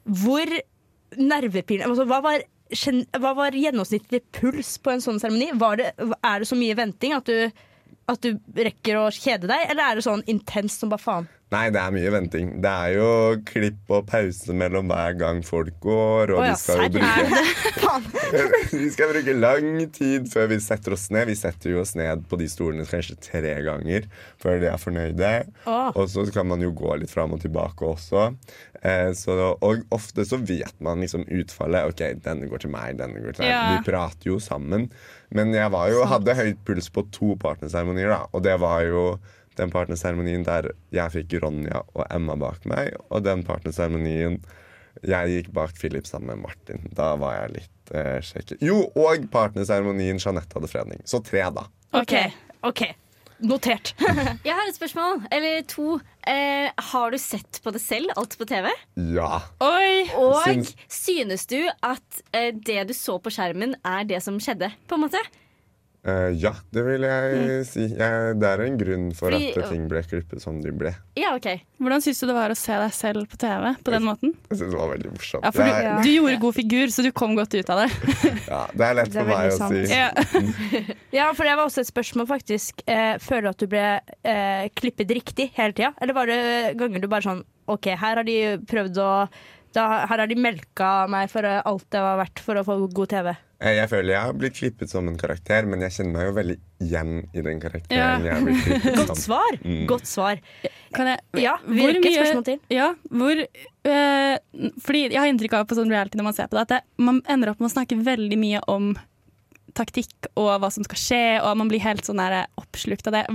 [0.06, 0.45] Hvor
[1.17, 2.43] nervepirrende altså, hva, var,
[3.19, 5.49] hva var gjennomsnittlig puls på en sånn seremoni?
[5.53, 7.51] Er det så mye venting at du,
[8.08, 11.28] at du rekker å kjede deg, eller er det sånn intenst som bare faen?
[11.48, 12.50] Nei, det er mye venting.
[12.64, 13.12] Det er jo
[13.48, 18.90] klipp og pause mellom hver gang folk går, og oh, ja, vi skal bruke Vi
[18.92, 21.30] skal bruke lang tid før vi setter oss ned.
[21.32, 24.10] Vi setter jo oss ned på de stolene kanskje tre ganger
[24.44, 25.32] før de er fornøyde.
[25.64, 25.88] Oh.
[25.96, 28.28] Og så kan man jo gå litt fram og tilbake også.
[28.84, 31.88] Eh, så, og ofte så vet man liksom utfallet.
[31.94, 33.54] OK, denne går til meg, denne går til deg.
[33.54, 33.64] Ja.
[33.72, 34.90] Vi prater jo sammen.
[35.32, 38.22] Men jeg var jo, hadde høyt puls på to partnerseremonier, da.
[38.36, 39.10] Og det var jo
[39.58, 44.39] den partnerseremonien der jeg fikk Ronja og Emma bak meg, og den partnerseremonien
[45.06, 46.88] jeg gikk bak Philip sammen med Martin.
[46.98, 48.63] Da var jeg litt eh, sjekket.
[48.65, 51.04] Jo, og partnerseremonien Jeanette hadde fredning.
[51.06, 51.67] Så tre, da.
[51.98, 52.15] OK.
[52.65, 52.88] ok
[53.46, 53.91] Notert.
[54.48, 56.00] Jeg har et spørsmål, eller to.
[56.28, 58.72] Eh, har du sett på det selv, alt på TV?
[59.13, 59.43] Ja.
[59.62, 60.08] Oi!
[60.17, 64.72] Og Syns- synes du at eh, det du så på skjermen, er det som skjedde?
[64.89, 65.22] på en måte?
[66.08, 67.86] Eh, ja, det vil jeg si.
[67.91, 70.93] Jeg, det er en grunn for Fordi- at ting ble klippet som de ble.
[71.20, 71.50] Ja, OK.
[71.84, 74.32] Hvordan syns du det var å se deg selv på TV på den måten?
[74.48, 75.43] Jeg synes det var veldig morsomt.
[75.43, 75.96] Ja, for du, ja.
[76.02, 77.89] du, gjorde god figur, så du kom godt ut av det.
[78.54, 79.76] ja, det er lett Det er for meg sant.
[79.76, 79.98] å si.
[79.98, 80.96] Ja.
[81.17, 82.82] Ja, for det var også et spørsmål, faktisk.
[82.88, 83.86] Eh, føler du at du ble
[84.28, 85.91] eh, klippet riktig hele tida?
[86.02, 89.10] Eller var det ganger du bare sånn OK, her har de prøvd å
[89.76, 92.80] da, Her har de melka meg for eh, alt det var verdt for å få
[92.88, 93.34] god TV.
[93.60, 96.34] Eh, Jeg føler jeg har blitt klippet som en karakter, men jeg kjenner meg jo
[96.38, 97.98] veldig igjen i den karakteren.
[97.98, 98.12] Ja.
[98.22, 99.58] jeg har blitt klippet Godt svar!
[99.63, 99.82] Mm.
[99.89, 100.41] Godt svar.
[100.93, 102.60] Kan jeg, Ja, hvor mye- spørsmål til.
[102.70, 104.38] Ja, hvor øh,
[104.86, 106.82] Fordi jeg har inntrykk av på sånn reality når man ser på det, at det,
[107.10, 108.91] man ender opp med å snakke veldig mye om
[109.78, 112.22] taktikk og hva som skal skje, og man blir helt sånn
[112.58, 113.26] oppslukt av det.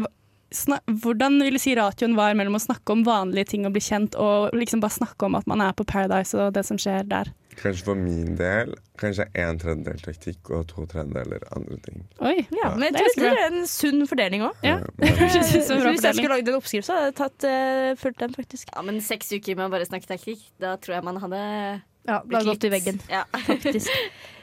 [0.53, 4.15] Hvordan vil du si ratioen var mellom å snakke om vanlige ting og bli kjent,
[4.21, 7.31] og liksom bare snakke om at man er på Paradise og det som skjer der?
[7.53, 12.01] Kanskje for min del kanskje en tredjedel taktikk og to tredjedeler andre ting.
[12.25, 14.65] Oi, Ja, men jeg det er tror det er en sunn fordeling òg.
[14.65, 18.73] Ja, Hvis jeg skulle lagd en oppskrift, så hadde jeg tatt, uh, fulgt den, faktisk.
[18.73, 21.43] Ja, Men seks uker med å bare snakke taktikk, da tror jeg man hadde
[22.09, 23.25] Ja, Da gått i veggen, Ja.
[23.47, 23.91] faktisk.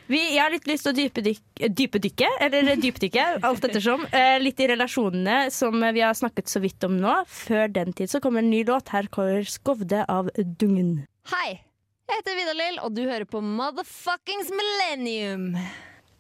[0.10, 4.58] Vi, jeg har litt lyst til å dypedykke, dypedykke eller dypdykke, alt ettersom, eh, litt
[4.58, 7.14] i relasjonene som vi har snakket så vidt om nå.
[7.30, 8.90] Før den tid så kommer en ny låt.
[8.90, 11.06] Her kommer 'Skovde' av Dungen.
[11.30, 11.62] Hei,
[12.10, 15.54] jeg heter Vidar-Lill, og du hører på Motherfuckings Millennium.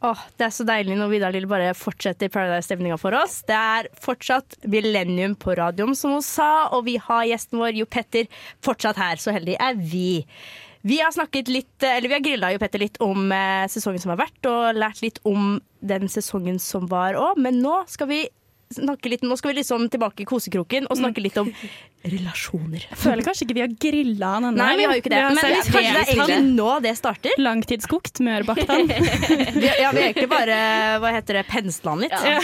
[0.02, 3.42] Åh, Det er så deilig når Vidar Lill bare fortsetter Paradise-stemninga for oss.
[3.42, 7.86] Det er fortsatt Millennium på radioen, som hun sa, og vi har gjesten vår Jo
[7.86, 8.28] Petter
[8.62, 9.16] fortsatt her.
[9.16, 10.24] Så heldig er vi.
[10.82, 14.14] Vi har snakket litt, eller vi har grilla Jo Petter litt om eh, sesongen som
[14.14, 18.22] har vært, og lært litt om den sesongen som var òg, men nå skal vi
[18.70, 21.48] snakke litt Nå skal vi liksom tilbake i kosekroken og snakke litt om
[22.08, 22.86] relasjoner.
[22.90, 24.60] Jeg føler kanskje ikke vi har grilla han ennå.
[24.62, 25.20] Nei, vi har jo ikke det.
[25.20, 27.42] Vi har Men kanskje det er egentlig nå det starter?
[27.44, 28.88] Langtidskokt mørbakt han.
[29.60, 30.56] Vi, ja, vi har egentlig bare
[31.02, 32.14] hva heter det, pensla han litt.
[32.14, 32.40] Ja.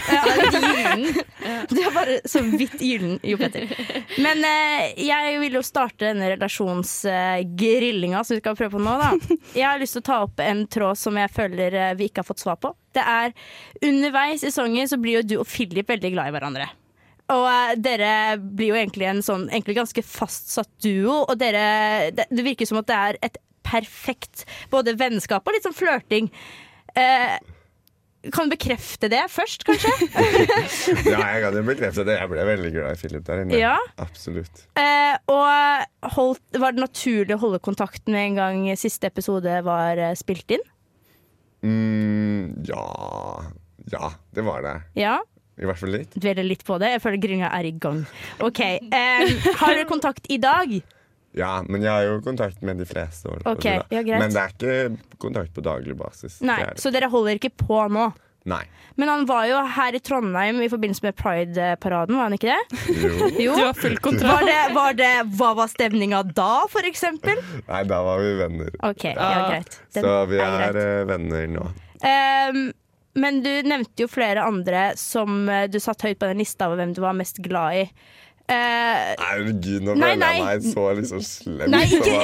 [1.70, 3.70] Det er bare så vidt gyllen, Jo Petter.
[4.24, 8.96] Men eh, jeg vil jo starte denne relasjonsgrillinga som vi skal prøve på nå.
[9.02, 9.38] Da.
[9.56, 12.24] Jeg har lyst til å ta opp en tråd som jeg føler eh, vi ikke
[12.24, 12.74] har fått svar på.
[12.96, 13.36] Det er
[13.86, 16.68] Underveis i sesongen så blir jo du og Philip veldig glad i hverandre.
[17.34, 22.28] Og eh, dere blir jo egentlig en sånn egentlig ganske fastsatt duo, og dere Det,
[22.30, 26.30] det virker som at det er et perfekt både vennskap og litt sånn flørting.
[26.94, 27.38] Eh,
[28.34, 29.92] kan du bekrefte det først, kanskje?
[31.12, 32.16] Ja, jeg kan jo bekrefte det.
[32.18, 33.60] Jeg ble veldig glad i Philip der inne.
[33.60, 33.76] Ja.
[34.02, 34.64] Absolutt.
[34.80, 40.02] Eh, og holdt, var det naturlig å holde kontakten med en gang siste episode var
[40.02, 40.66] eh, spilt inn?
[41.66, 42.86] Mm, ja
[43.94, 44.76] Ja, det var det.
[44.98, 45.20] Ja,
[45.58, 46.16] I hvert fall litt.
[46.20, 46.90] dveler litt på det.
[46.98, 48.02] Jeg føler grillinga er i gang.
[48.44, 50.74] Ok, Um, Har dere kontakt i dag?
[51.36, 53.28] Ja, men jeg har jo kontakt med de fleste.
[53.32, 53.42] år.
[53.46, 54.20] Ok, ja, greit.
[54.20, 56.38] Men det er ikke kontakt på daglig basis.
[56.42, 56.84] Nei, Det det.
[56.84, 58.06] Så dere holder ikke på nå?
[58.46, 58.62] Nei.
[58.96, 62.80] Men han var jo her i Trondheim i forbindelse med Pride-paraden, var han ikke det?
[63.02, 63.30] Jo.
[63.48, 63.56] Jo.
[63.58, 64.30] Du har full kontroll.
[64.30, 67.42] Var det, var det, hva var stemninga da, for eksempel?
[67.68, 68.70] Nei, da var vi venner.
[68.86, 69.80] OK, ja, greit.
[69.98, 70.84] Den Så vi er er, greit.
[70.86, 71.66] eh, venner nå.
[72.06, 72.62] Ehm,
[73.16, 76.84] men du nevnte jo flere andre som eh, du satt høyt på den lista over
[76.84, 77.88] hvem du var mest glad i.
[78.46, 79.16] Eh,
[79.48, 81.64] Gud, nå Nei, føler jeg meg så liksom slem.
[81.74, 82.18] nei, ikke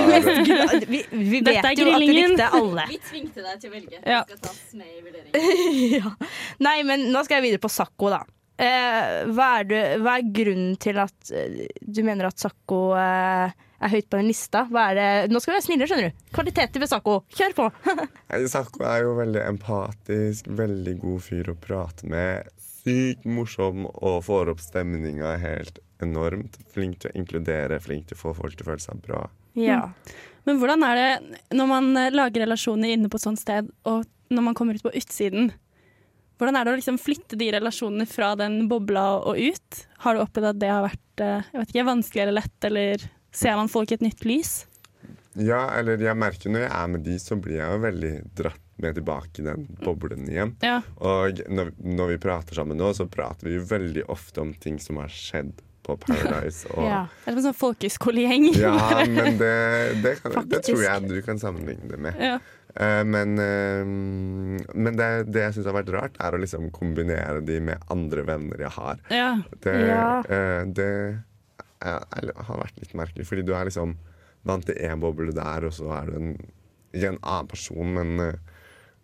[0.45, 2.85] glad Vi, vi vet jo at du likte alle.
[2.91, 4.01] Vi tvingte deg til å velge.
[4.05, 4.19] Ja.
[4.29, 5.95] Det skal ta med i vurderingen.
[5.97, 6.13] ja.
[6.61, 8.21] Nei, men nå skal jeg videre på Sakko, da.
[8.61, 13.53] Eh, hva, er du, hva er grunnen til at eh, du mener at Sakko eh,
[13.81, 14.67] er høyt på den lista?
[14.69, 15.07] Hva er det?
[15.33, 16.25] Nå skal vi være snille, skjønner du.
[16.35, 17.15] Kvaliteter ved Sakko.
[17.33, 17.69] Kjør på!
[18.53, 22.51] Sakko er jo veldig empatisk, veldig god fyr å prate med.
[22.81, 26.59] Sykt morsom og får opp stemninga helt enormt.
[26.73, 29.25] Flink til å inkludere, flink til å få folk til å føle seg bra.
[29.57, 29.87] ja.
[30.41, 34.45] Men hvordan er det når man lager relasjoner inne på et sånt sted, og når
[34.47, 35.51] man kommer ut på utsiden?
[36.41, 39.81] Hvordan er det å liksom flytte de relasjonene fra den bobla og ut?
[40.01, 43.69] Har du opplevd at det har vært eh, ikke, vanskelig eller lett, eller ser man
[43.69, 44.55] folk i et nytt lys?
[45.37, 48.63] Ja, eller jeg merker når jeg er med de, så blir jeg jo veldig dratt
[48.81, 50.55] med tilbake i den boblen igjen.
[50.65, 50.79] Ja.
[50.97, 54.81] Og når, når vi prater sammen nå, så prater vi jo veldig ofte om ting
[54.81, 55.53] som har skjedd
[55.85, 56.65] på Paradise.
[56.73, 57.03] Og, Ja.
[57.23, 58.49] Det er som en sånn folkehøyskolegjeng.
[58.57, 58.73] Ja,
[59.05, 59.53] men det,
[60.03, 62.17] det, kan, det tror jeg du kan sammenligne det med.
[62.21, 62.39] Ja.
[62.75, 63.83] Eh, men eh,
[64.73, 68.23] men det, det jeg syns har vært rart, er å liksom kombinere de med andre
[68.27, 69.01] venner jeg har.
[69.11, 69.31] Ja.
[69.59, 70.05] Det, Ja.
[70.23, 70.87] eh, det
[71.81, 73.97] er, er, har vært litt merkelig, fordi du er liksom
[74.47, 76.31] vant til én boble der, og så er du en,
[76.93, 78.39] ikke en annen person, men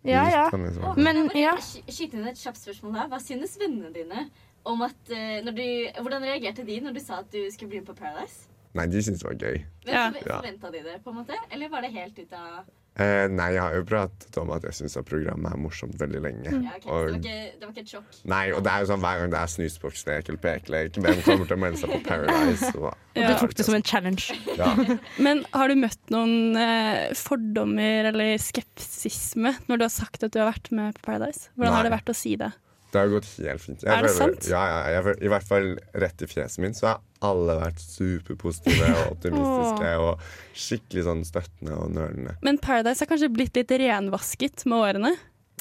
[0.04, 0.44] Ja, ja.
[0.50, 1.56] liksom- Men ja.
[1.60, 3.08] Skyt inn et kjapt spørsmål her.
[3.08, 4.28] Hva synes vennene dine
[4.64, 5.10] om at
[5.44, 5.64] når du,
[6.02, 8.46] Hvordan reagerte de når du sa at du skulle bli med på Paradise?
[8.74, 9.62] Nei, de syntes det var gøy.
[9.86, 10.10] Men Ja.
[10.40, 11.34] Forventa de det, på en måte?
[11.50, 12.64] Eller var det helt ut av
[12.98, 16.50] Eh, nei, jeg har jo pratet om at jeg syns programmet er morsomt veldig lenge.
[16.50, 16.90] ja, okay.
[16.90, 18.18] og, det, var ikke, det var ikke et sjokk?
[18.32, 21.46] nei, og det er jo sånn hver gang det er snusbokslek eller pekelek, hvem kommer
[21.46, 22.72] til å melde seg på Paradise?
[22.74, 24.38] Og, Og du tok det som en challenge.
[24.58, 24.72] ja.
[25.28, 30.42] Men har du møtt noen eh, fordommer eller skepsisme når du har sagt at du
[30.42, 31.52] har vært med på Paradise?
[31.54, 32.50] Hvordan har det vært å si det?
[32.92, 33.82] Det har gått helt fint.
[33.84, 34.46] Jeg Er det føler- sant?
[34.48, 35.66] Ja, ja, jeg, føler- I hvert fall
[36.04, 40.22] rett i fjeset min så har alle vært superpositive og optimistiske og
[40.56, 42.36] skikkelig sånn støttende og nølende.
[42.42, 45.12] Men Paradise har kanskje blitt litt renvasket med årene.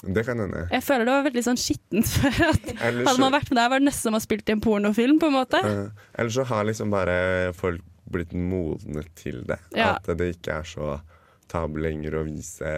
[0.04, 0.68] Det kan hende.
[0.72, 2.40] Jeg føler det var veldig sånn skittent før.
[2.54, 4.56] At Ellers hadde man vært med der, var det nesten som å ha spilt i
[4.56, 5.62] en pornofilm, på en måte.
[5.66, 5.90] Uh,
[6.22, 7.20] ellers så har liksom bare
[7.58, 9.58] folk blitt modne til det.
[9.76, 9.96] Ja.
[9.98, 11.00] At det ikke er så
[11.48, 12.72] tabu lenger å vise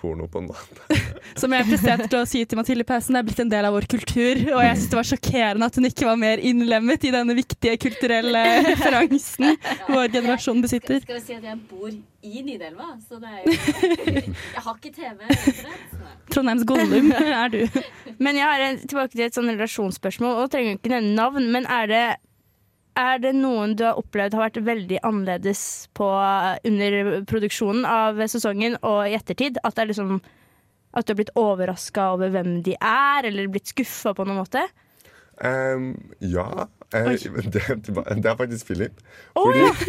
[0.00, 0.98] porno, på en måte.
[1.40, 3.66] Som jeg presterte til å si til Mathilde i pausen, det er blitt en del
[3.68, 4.40] av vår kultur.
[4.54, 7.76] Og jeg syns det var sjokkerende at hun ikke var mer innlemmet i denne viktige
[7.82, 9.56] kulturelle referansen
[9.90, 11.02] vår generasjon besitter.
[11.04, 13.56] Skal vi si at jeg bor i Nidelva, så det er jo
[14.24, 15.18] Jeg har ikke TV.
[15.58, 17.58] så- Trondheims Gollum er du.
[18.18, 21.66] Men jeg har en, tilbake til et sånn relasjonsspørsmål, og trenger ikke nevne navn, men
[21.70, 22.04] er det,
[22.98, 25.62] er det noen du har opplevd har vært veldig annerledes
[25.98, 26.08] på
[26.70, 26.96] under
[27.30, 29.58] produksjonen av sesongen og i ettertid?
[29.64, 30.20] At, det liksom,
[30.94, 34.62] at du har blitt overraska over hvem de er, eller blitt skuffa på noen måte?
[35.42, 36.68] Um, ja.
[36.94, 37.10] eh,
[37.54, 39.00] det, det er faktisk Philip.
[39.34, 39.88] Å, Fordi,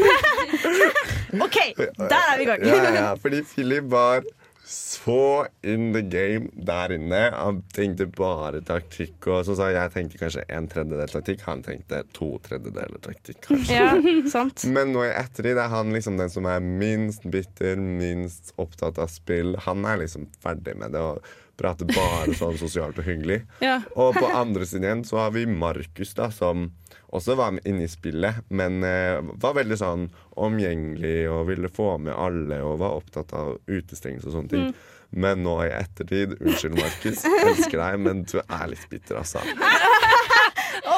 [1.45, 2.65] OK, der er vi i gang!
[2.71, 4.25] ja, ja, ja, fordi Philip var
[4.67, 7.29] så in the game der inne.
[7.31, 9.27] Han tenkte bare taktikk.
[9.29, 11.43] Og så sa jeg tenkte kanskje en tredjedel taktikk.
[11.45, 13.43] Han tenkte to tredjedeler taktikk.
[13.45, 13.77] kanskje.
[13.77, 13.91] Ja,
[14.31, 14.65] sant.
[14.75, 19.13] Men nå i ettertid er han liksom den som er minst bitter, minst opptatt av
[19.13, 19.53] spill.
[19.67, 23.43] Han er liksom ferdig med det og prater bare sånn sosialt og hyggelig.
[23.63, 23.79] Ja.
[23.93, 26.71] Og på andre siden igjen så har vi Markus, da, som
[27.13, 30.07] også var med inne i spillet, men eh, var veldig sånn
[30.41, 34.69] omgjengelig og ville få med alle og var opptatt av utestengelse og sånne ting.
[35.15, 37.21] Men nå i ettertid Unnskyld, Markus.
[37.47, 39.43] Elsker deg, men du er litt bitter, altså.
[40.85, 40.97] Å,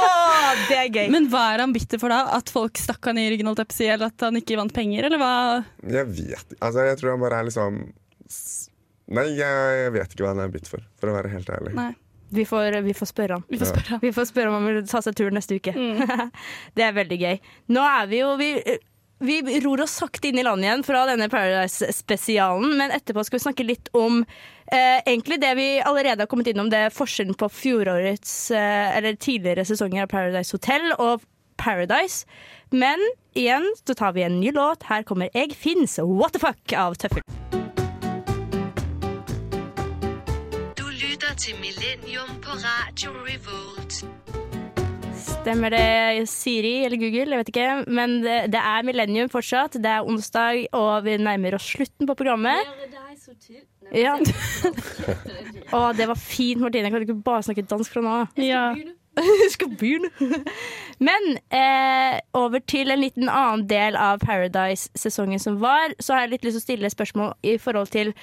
[0.67, 1.05] det er gøy.
[1.13, 2.23] Men hva er han bitter for da?
[2.37, 5.21] At folk stakk han i ryggen, holdt jeg eller at han ikke vant penger, eller
[5.21, 5.31] hva?
[5.85, 7.79] Jeg vet Altså, jeg tror han bare er liksom
[9.07, 11.71] Nei, jeg, jeg vet ikke hva han er bitter for, for å være helt ærlig.
[11.77, 11.93] Nei.
[12.29, 13.45] Vi får, vi får spørre han.
[13.47, 13.99] Vi får spørre.
[14.01, 15.73] Vi får spørre om han vil ta seg turen neste uke.
[15.73, 16.29] Mm.
[16.77, 17.41] det er veldig gøy.
[17.75, 18.51] Nå er vi jo vi,
[19.41, 23.45] vi ror oss sakte inn i land igjen fra denne Paradise-spesialen, men etterpå skal vi
[23.47, 27.49] snakke litt om eh, egentlig det vi allerede har kommet innom, det er forskjellen på
[27.49, 31.25] fjorårets eh, eller tidligere sesonger av Paradise Hotel og
[31.57, 32.27] Paradise.
[32.69, 33.01] Men
[33.33, 34.85] igjen så tar vi en ny låt.
[34.85, 37.25] Her kommer Egg Fins What the Fuck av Tøffel.
[41.37, 43.99] Til Millennium på Radio Revolt.
[45.17, 47.35] Stemmer det, Siri eller Google?
[47.35, 47.67] Jeg vet ikke.
[47.93, 49.77] Men det, det er millennium fortsatt.
[49.77, 52.65] Det er onsdag, og vi nærmer oss slutten på programmet.
[53.93, 54.15] Ja.
[55.77, 56.89] Å, det var fint, Martine.
[56.89, 58.41] Kan du ikke bare snakke dansk fra nå av?
[58.41, 58.71] Ja.
[59.17, 60.11] Jeg.
[61.01, 66.35] Men eh, over til en liten annen del av Paradise-sesongen som var, så har jeg
[66.35, 68.13] litt lyst til å stille spørsmål i forhold til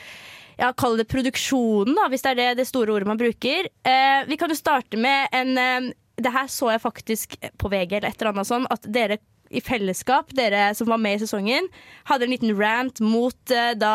[0.58, 3.68] ja, Kall det produksjonen, da, hvis det er det, det store ordet man bruker.
[3.86, 7.96] Eh, vi kan jo starte med en eh, Det her så jeg faktisk på VG
[7.96, 9.18] eller et eller annet sånn, at dere
[9.54, 11.68] i fellesskap, dere som var med i sesongen,
[12.10, 13.92] hadde en liten rant mot eh, da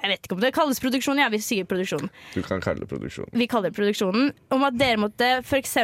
[0.00, 2.88] Jeg vet ikke om det kalles produksjon, ja, vi sier produksjon Du kan kalle det
[2.90, 3.28] produksjon.
[3.32, 5.76] vi kaller det produksjonen, om at dere måtte f.eks.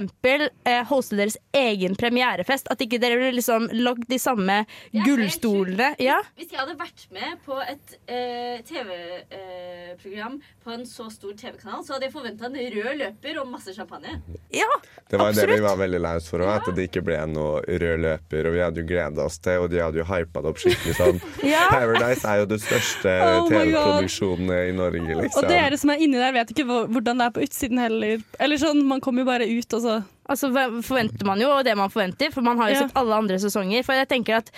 [0.66, 2.68] Eh, hoste deres egen premierefest.
[2.72, 4.58] At ikke dere ble liksom lagd de samme
[4.92, 5.92] gullstolene.
[6.02, 11.84] Ja, Hvis jeg hadde vært med på et eh, TV-program på en så stor TV-kanal,
[11.86, 14.16] så hadde jeg forventa en rød løper og masse champagne.
[14.50, 15.10] ja, absolutt.
[15.10, 17.60] Det var det vi var veldig lei oss for òg, at det ikke ble noe
[17.66, 18.48] rød løper.
[18.50, 20.96] Og vi hadde jo gleda oss til, og de hadde jo hypa det opp skikkelig
[20.98, 21.22] sånn.
[21.52, 21.68] Ja.
[21.70, 23.46] Paradise er jo det største Oh.
[23.52, 25.44] TV-produksjonen i Norge, liksom.
[25.44, 28.22] Og dere som er inni der, vet ikke hvordan det er på utsiden heller.
[28.42, 30.48] Eller sånn, Man kommer jo bare ut, og så Altså
[30.82, 32.86] forventer man jo det man forventer, for man har jo Ja.
[32.88, 33.84] sett alle andre sesonger.
[33.86, 34.48] For jeg tenker at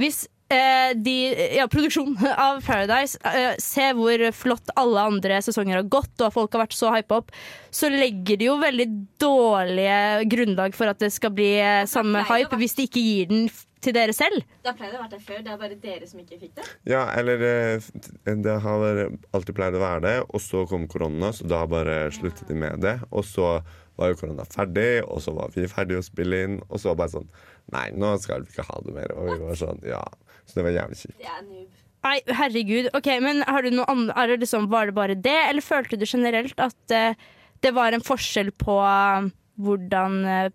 [0.00, 1.12] hvis eh, de,
[1.58, 2.16] ja, produksjonen
[2.48, 6.64] av Paradise eh, ser hvor flott alle andre sesonger har gått, og at folk har
[6.64, 7.34] vært så hypa opp,
[7.70, 8.88] så legger de jo veldig
[9.20, 10.00] dårlige
[10.32, 13.50] grunnlag for at det skal bli eh, samme hype, hvis de ikke gir den
[13.84, 14.44] til dere selv.
[14.64, 15.42] Da pleier det å være der før.
[15.44, 16.66] Det er bare dere som ikke fikk det.
[16.90, 17.90] Ja, eller eh,
[18.28, 19.04] det har
[19.36, 22.82] alltid pleid å være det, og så kom korona, så da bare sluttet de med
[22.84, 22.98] det.
[23.10, 23.58] Og så
[24.00, 27.16] var jo korona ferdig, og så var vi ferdige å spille inn, og så bare
[27.18, 27.30] sånn
[27.70, 29.12] Nei, nå skal vi ikke ha det mer.
[29.14, 30.00] Og vi var sånn, ja.
[30.42, 31.20] Så det var jævlig kjipt.
[31.20, 31.76] Det er noob.
[32.00, 32.88] Nei, herregud.
[32.96, 35.98] Ok, men har du noe annet, er det liksom, Var det bare det, eller følte
[36.00, 37.28] du generelt at uh,
[37.62, 39.28] det var en forskjell på uh,
[39.60, 40.46] hvordan eh,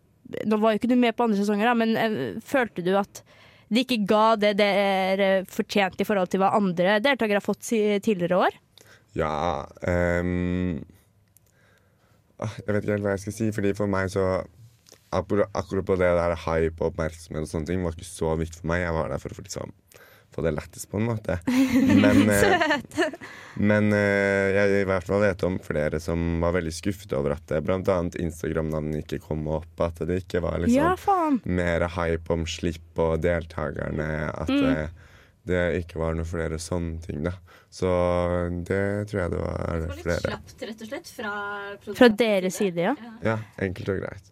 [0.49, 3.23] Nå var jo ikke du med på andre sesonger, da, men eh, følte du at
[3.69, 7.65] de ikke ga det dere fortjente i forhold til hva andre deltakere har fått
[8.05, 8.57] tidligere år?
[9.17, 9.31] Ja
[9.65, 9.71] ah,
[12.59, 14.43] Jeg vet ikke helt hva jeg skal si, fordi for meg så
[15.15, 18.67] Akkurat, på det der hype og oppmerksomhet og sånne ting var ikke så viktig for
[18.67, 18.81] meg.
[18.83, 19.71] Jeg var der for å liksom
[20.35, 21.37] få det lættis på en måte.
[21.47, 23.15] Men, eh,
[23.57, 27.45] men eh, jeg i hvert fall vet om flere som var veldig skuffet over at
[27.51, 29.71] det blant annet Instagram-navnet ikke kom opp.
[29.85, 31.39] At det ikke var liksom Ja, faen.
[31.45, 34.09] mer hype om slipp og deltakerne.
[34.35, 34.61] At Mm.
[34.65, 34.89] det,
[35.45, 37.35] det ikke var noe flere sånne ting, da.
[37.75, 37.89] Så
[38.67, 40.21] det tror jeg det var Det var litt flere.
[40.29, 41.33] slapt, rett og slett, fra
[41.97, 42.93] Fra deres side, ja.
[43.25, 44.31] Ja, enkelt og greit.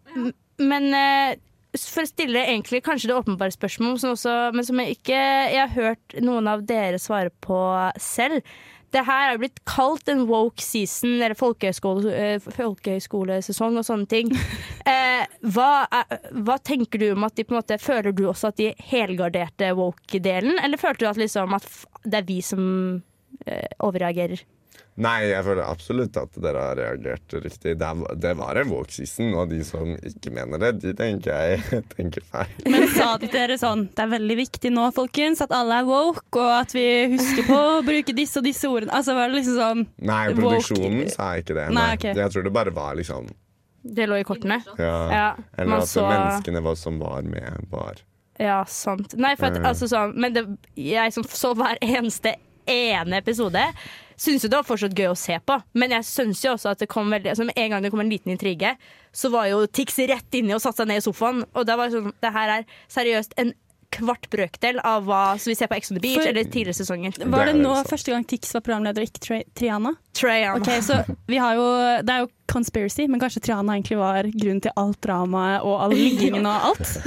[0.64, 1.36] Men eh,
[1.74, 5.58] for å stille egentlig kanskje det åpenbare spørsmål, som også, men som jeg ikke jeg
[5.58, 7.58] har hørt noen av dere svare på
[8.02, 8.46] selv.
[8.94, 14.34] Det her er blitt kalt en woke season, eller folkehøyskole, eh, folkehøyskolesesong og sånne ting.
[14.84, 15.24] Eh,
[15.56, 18.58] hva, er, hva tenker du om at de på en måte Føler du også at
[18.60, 21.70] de helgarderte woke-delen, eller følte du at, liksom, at
[22.04, 22.66] det er vi som
[23.48, 24.44] eh, overreagerer?
[24.96, 27.72] Nei, jeg føler absolutt at dere har reagert riktig.
[27.80, 31.32] Det, er- det var en woke season, og de som ikke mener det, de tenker
[31.34, 32.52] jeg tenker feil.
[32.70, 35.88] Men sa de til dere sånn Det er veldig viktig nå, folkens, at alle er
[35.90, 38.94] woke, og at vi husker på å bruke disse og disse ordene.
[38.94, 41.68] Altså var det liksom sånn Nei, woke- produksjonen sa ikke det.
[41.74, 41.98] Nei, Nei.
[41.98, 42.08] ok.
[42.14, 43.32] Jeg tror det bare var liksom
[43.84, 44.62] Det lå i kortene.
[44.78, 44.94] Ja.
[45.12, 45.26] Ja,
[45.58, 47.98] Eller at at så- menneskene var, som var med, var
[48.40, 49.18] Ja, sant.
[49.18, 49.66] Nei, for at, Mm.
[49.74, 50.46] altså sånn Men det,
[50.78, 52.36] jeg som så hver eneste
[52.70, 53.64] ene episode,
[54.20, 55.58] syns jo det var fortsatt gøy å se på.
[55.80, 58.12] Men jeg syns jo også at det kom veldig altså en gang det kom en
[58.14, 58.76] liten intrige,
[59.14, 61.44] så var jo Tix rett inni og satte seg ned i sofaen.
[61.54, 63.54] Og da var det sånn Det her er seriøst en
[63.94, 66.78] kvart brøkdel av hva som vi ser på Ex on the Beach For- eller tidligere
[66.80, 67.18] sesonger.
[67.34, 69.94] Var det nå første gang Tix var programleder, og ikke Tri Triana?
[70.14, 70.58] Triana.
[70.60, 71.66] Ok, så vi har jo,
[72.06, 75.96] Det er jo conspiracy, men kanskje Triana egentlig var grunnen til alt dramaet og all
[76.06, 76.98] liggingen og alt?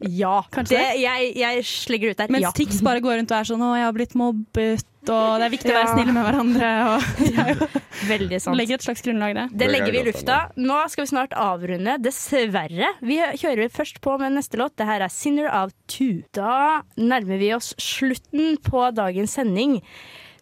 [0.00, 0.40] ja.
[0.52, 2.32] Kanskje Det, jeg, jeg slenger ut der.
[2.34, 2.52] Mens ja.
[2.56, 5.52] Tix bare går rundt og er sånn 'Å, jeg har blitt mobbet', og 'det er
[5.54, 6.70] viktig å være snille med hverandre'.
[6.88, 7.80] Og
[8.14, 8.56] Veldig sant.
[8.56, 9.46] legger et slags grunnlag, det.
[9.58, 10.38] Det legger vi i lufta.
[10.56, 12.90] Nå skal vi snart avrunde, dessverre.
[13.02, 14.76] Vi kjører først på med neste låt.
[14.76, 16.24] Det her er 'Sinner of Two'.
[16.32, 19.80] Da nærmer vi oss slutten på dagens sending.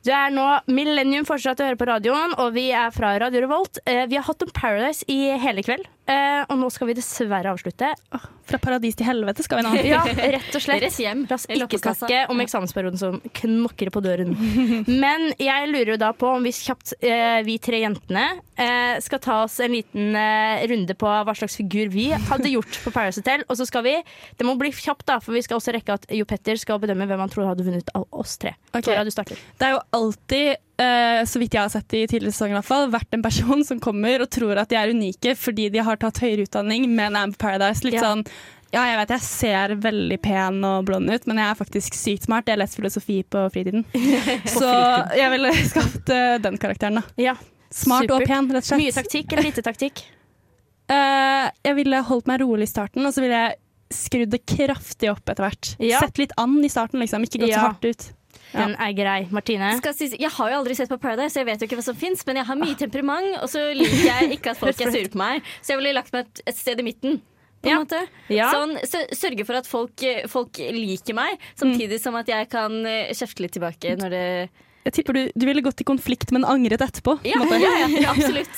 [0.04, 3.78] Du er nå Millennium fortsatt å høre på radioen, og vi er fra Radio Revolt.
[3.86, 7.52] Eh, Vi har hatt om Paradise i hele kveld, eh, og nå skal vi dessverre
[7.52, 7.92] avslutte.
[8.48, 9.72] Fra paradis til helvete skal vi nå.
[9.92, 10.82] Ja, rett og slett.
[10.84, 11.24] Rett hjem.
[11.30, 14.34] La oss ikke snakke om eksamensperioden som knokker på døren.
[14.88, 18.24] Men jeg lurer jo da på om vi kjapt, eh, vi tre jentene,
[18.56, 22.80] eh, skal ta oss en liten eh, runde på hva slags figur vi hadde gjort
[22.84, 23.46] på Paris Hotel.
[23.48, 23.96] Og så skal vi,
[24.38, 27.06] det må bli kjapt da, for vi skal også rekke at Jo Petter skal bedømme
[27.10, 28.56] hvem han tror hadde vunnet av oss tre.
[28.72, 28.90] Okay.
[28.90, 29.40] Tora, du starter.
[29.58, 32.70] Det er jo alltid, eh, så vidt jeg har sett i tidligere sesonger, i hvert
[32.70, 35.96] fall, vært en person som kommer og tror at de er unike fordi de har
[36.00, 37.84] tatt høyere utdanning, men er på Paradise.
[37.84, 38.08] Litt Ja.
[38.08, 38.26] sånn
[38.72, 42.24] ja, jeg vet jeg ser veldig pen og blond ut, men jeg er faktisk sykt
[42.24, 42.46] smart.
[42.48, 43.84] Jeg leser filosofi på fritiden.
[44.48, 44.64] Så
[45.12, 47.02] jeg ville skapt uh, den karakteren, da.
[47.20, 47.34] Ja,
[47.72, 48.80] Smart og pen, rett og slett.
[48.80, 50.02] Mye taktikk eller lite taktikk?
[50.92, 53.58] Uh, jeg ville holdt meg rolig i starten, og så ville jeg
[53.92, 55.74] skrudd det kraftig opp etter hvert.
[55.76, 56.00] Ja.
[56.00, 57.24] Sett litt an i starten, liksom.
[57.28, 57.60] Ikke gått Ja.
[57.60, 58.08] så hardt ut.
[58.52, 59.18] Den er grei.
[59.32, 59.72] Martine?
[59.80, 61.84] Skal sies, jeg har jo aldri sett på Paradise, så jeg vet jo ikke hva
[61.88, 62.24] som fins.
[62.28, 65.20] Men jeg har mye temperament, og så liker jeg ikke at folk er sure på
[65.22, 65.42] meg.
[65.62, 67.20] Så jeg ville lagt meg et, sted i midten.
[67.62, 67.78] På Ja.
[67.78, 68.00] måte.
[68.28, 68.48] Ja.
[68.50, 73.12] Sånn, sø- sørge for at folk, folk liker meg, samtidig som at jeg kan eh,
[73.14, 74.24] kjefte litt tilbake når det
[74.84, 77.20] Jeg tipper du, du ville gått i konflikt, men angret etterpå.
[77.22, 78.50] Ja, ja absolutt.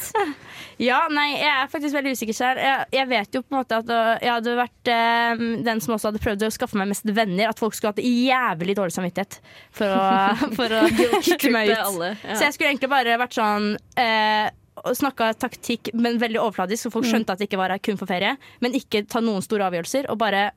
[0.82, 2.62] Ja, nei, jeg er faktisk veldig usikker selv.
[2.62, 5.94] Jeg, jeg vet jo på en måte at øh, jeg hadde vært øh, den som
[5.96, 7.50] også hadde prøvd å skaffe meg mest venner.
[7.50, 9.38] At folk skulle hatt jævlig dårlig samvittighet
[9.74, 10.02] for å,
[10.58, 11.78] for å kutte meg ut.
[11.78, 12.34] Alle, ja.
[12.34, 14.46] Så jeg skulle egentlig bare vært sånn uh,
[14.84, 17.98] og Snakka taktikk, men veldig overfladisk, så folk skjønte at det ikke var her kun
[18.00, 18.34] for ferie.
[18.64, 20.48] Men ikke ta noen store avgjørelser, og bare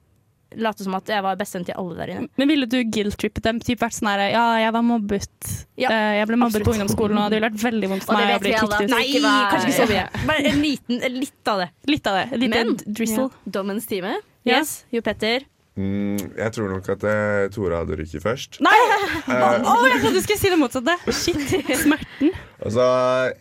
[0.56, 2.30] late som at jeg var bestevenn til alle der inne.
[2.38, 3.60] Men ville du guilt-trippet dem?
[3.60, 5.66] Typ vært sånn her Ja, jeg var mobbet.
[5.78, 8.36] Ja, Eh, jeg ble mobbet på ungdomsskolen, og det ville vært veldig vondt for meg
[8.36, 8.90] å bli at ut.
[8.90, 9.04] Nei,
[9.52, 10.26] kanskje ikke så mye.
[10.28, 11.70] Bare en liten, litt av det.
[11.88, 12.40] Litt av det.
[12.40, 13.30] Litt Men drizzle.
[13.46, 14.16] dommens time.
[14.46, 15.44] Yes, Jo Petter.
[15.78, 18.60] Mm, jeg tror nok at uh, Tora hadde rykket først.
[18.66, 18.74] Nei!
[19.28, 20.94] Uh, oh, jeg trodde du skulle si det motsatte.
[21.12, 21.42] Shit.
[21.82, 22.30] Smerten.
[22.64, 22.86] og så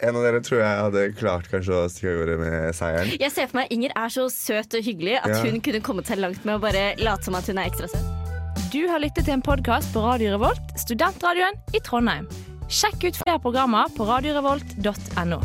[0.03, 3.12] En av dere tror jeg hadde klart kanskje å stikke av gårde med seieren.
[3.22, 5.43] Jeg ser for meg Inger er så søt og hyggelig at Ja.
[5.47, 8.66] hun kunne kommet seg langt med å bare late som at hun er ekstra søt.
[8.72, 12.26] Du har lyttet til en podkast på Radio Revolt, studentradioen i Trondheim.
[12.66, 15.41] Sjekk ut flere programmer på radiorevolt.no.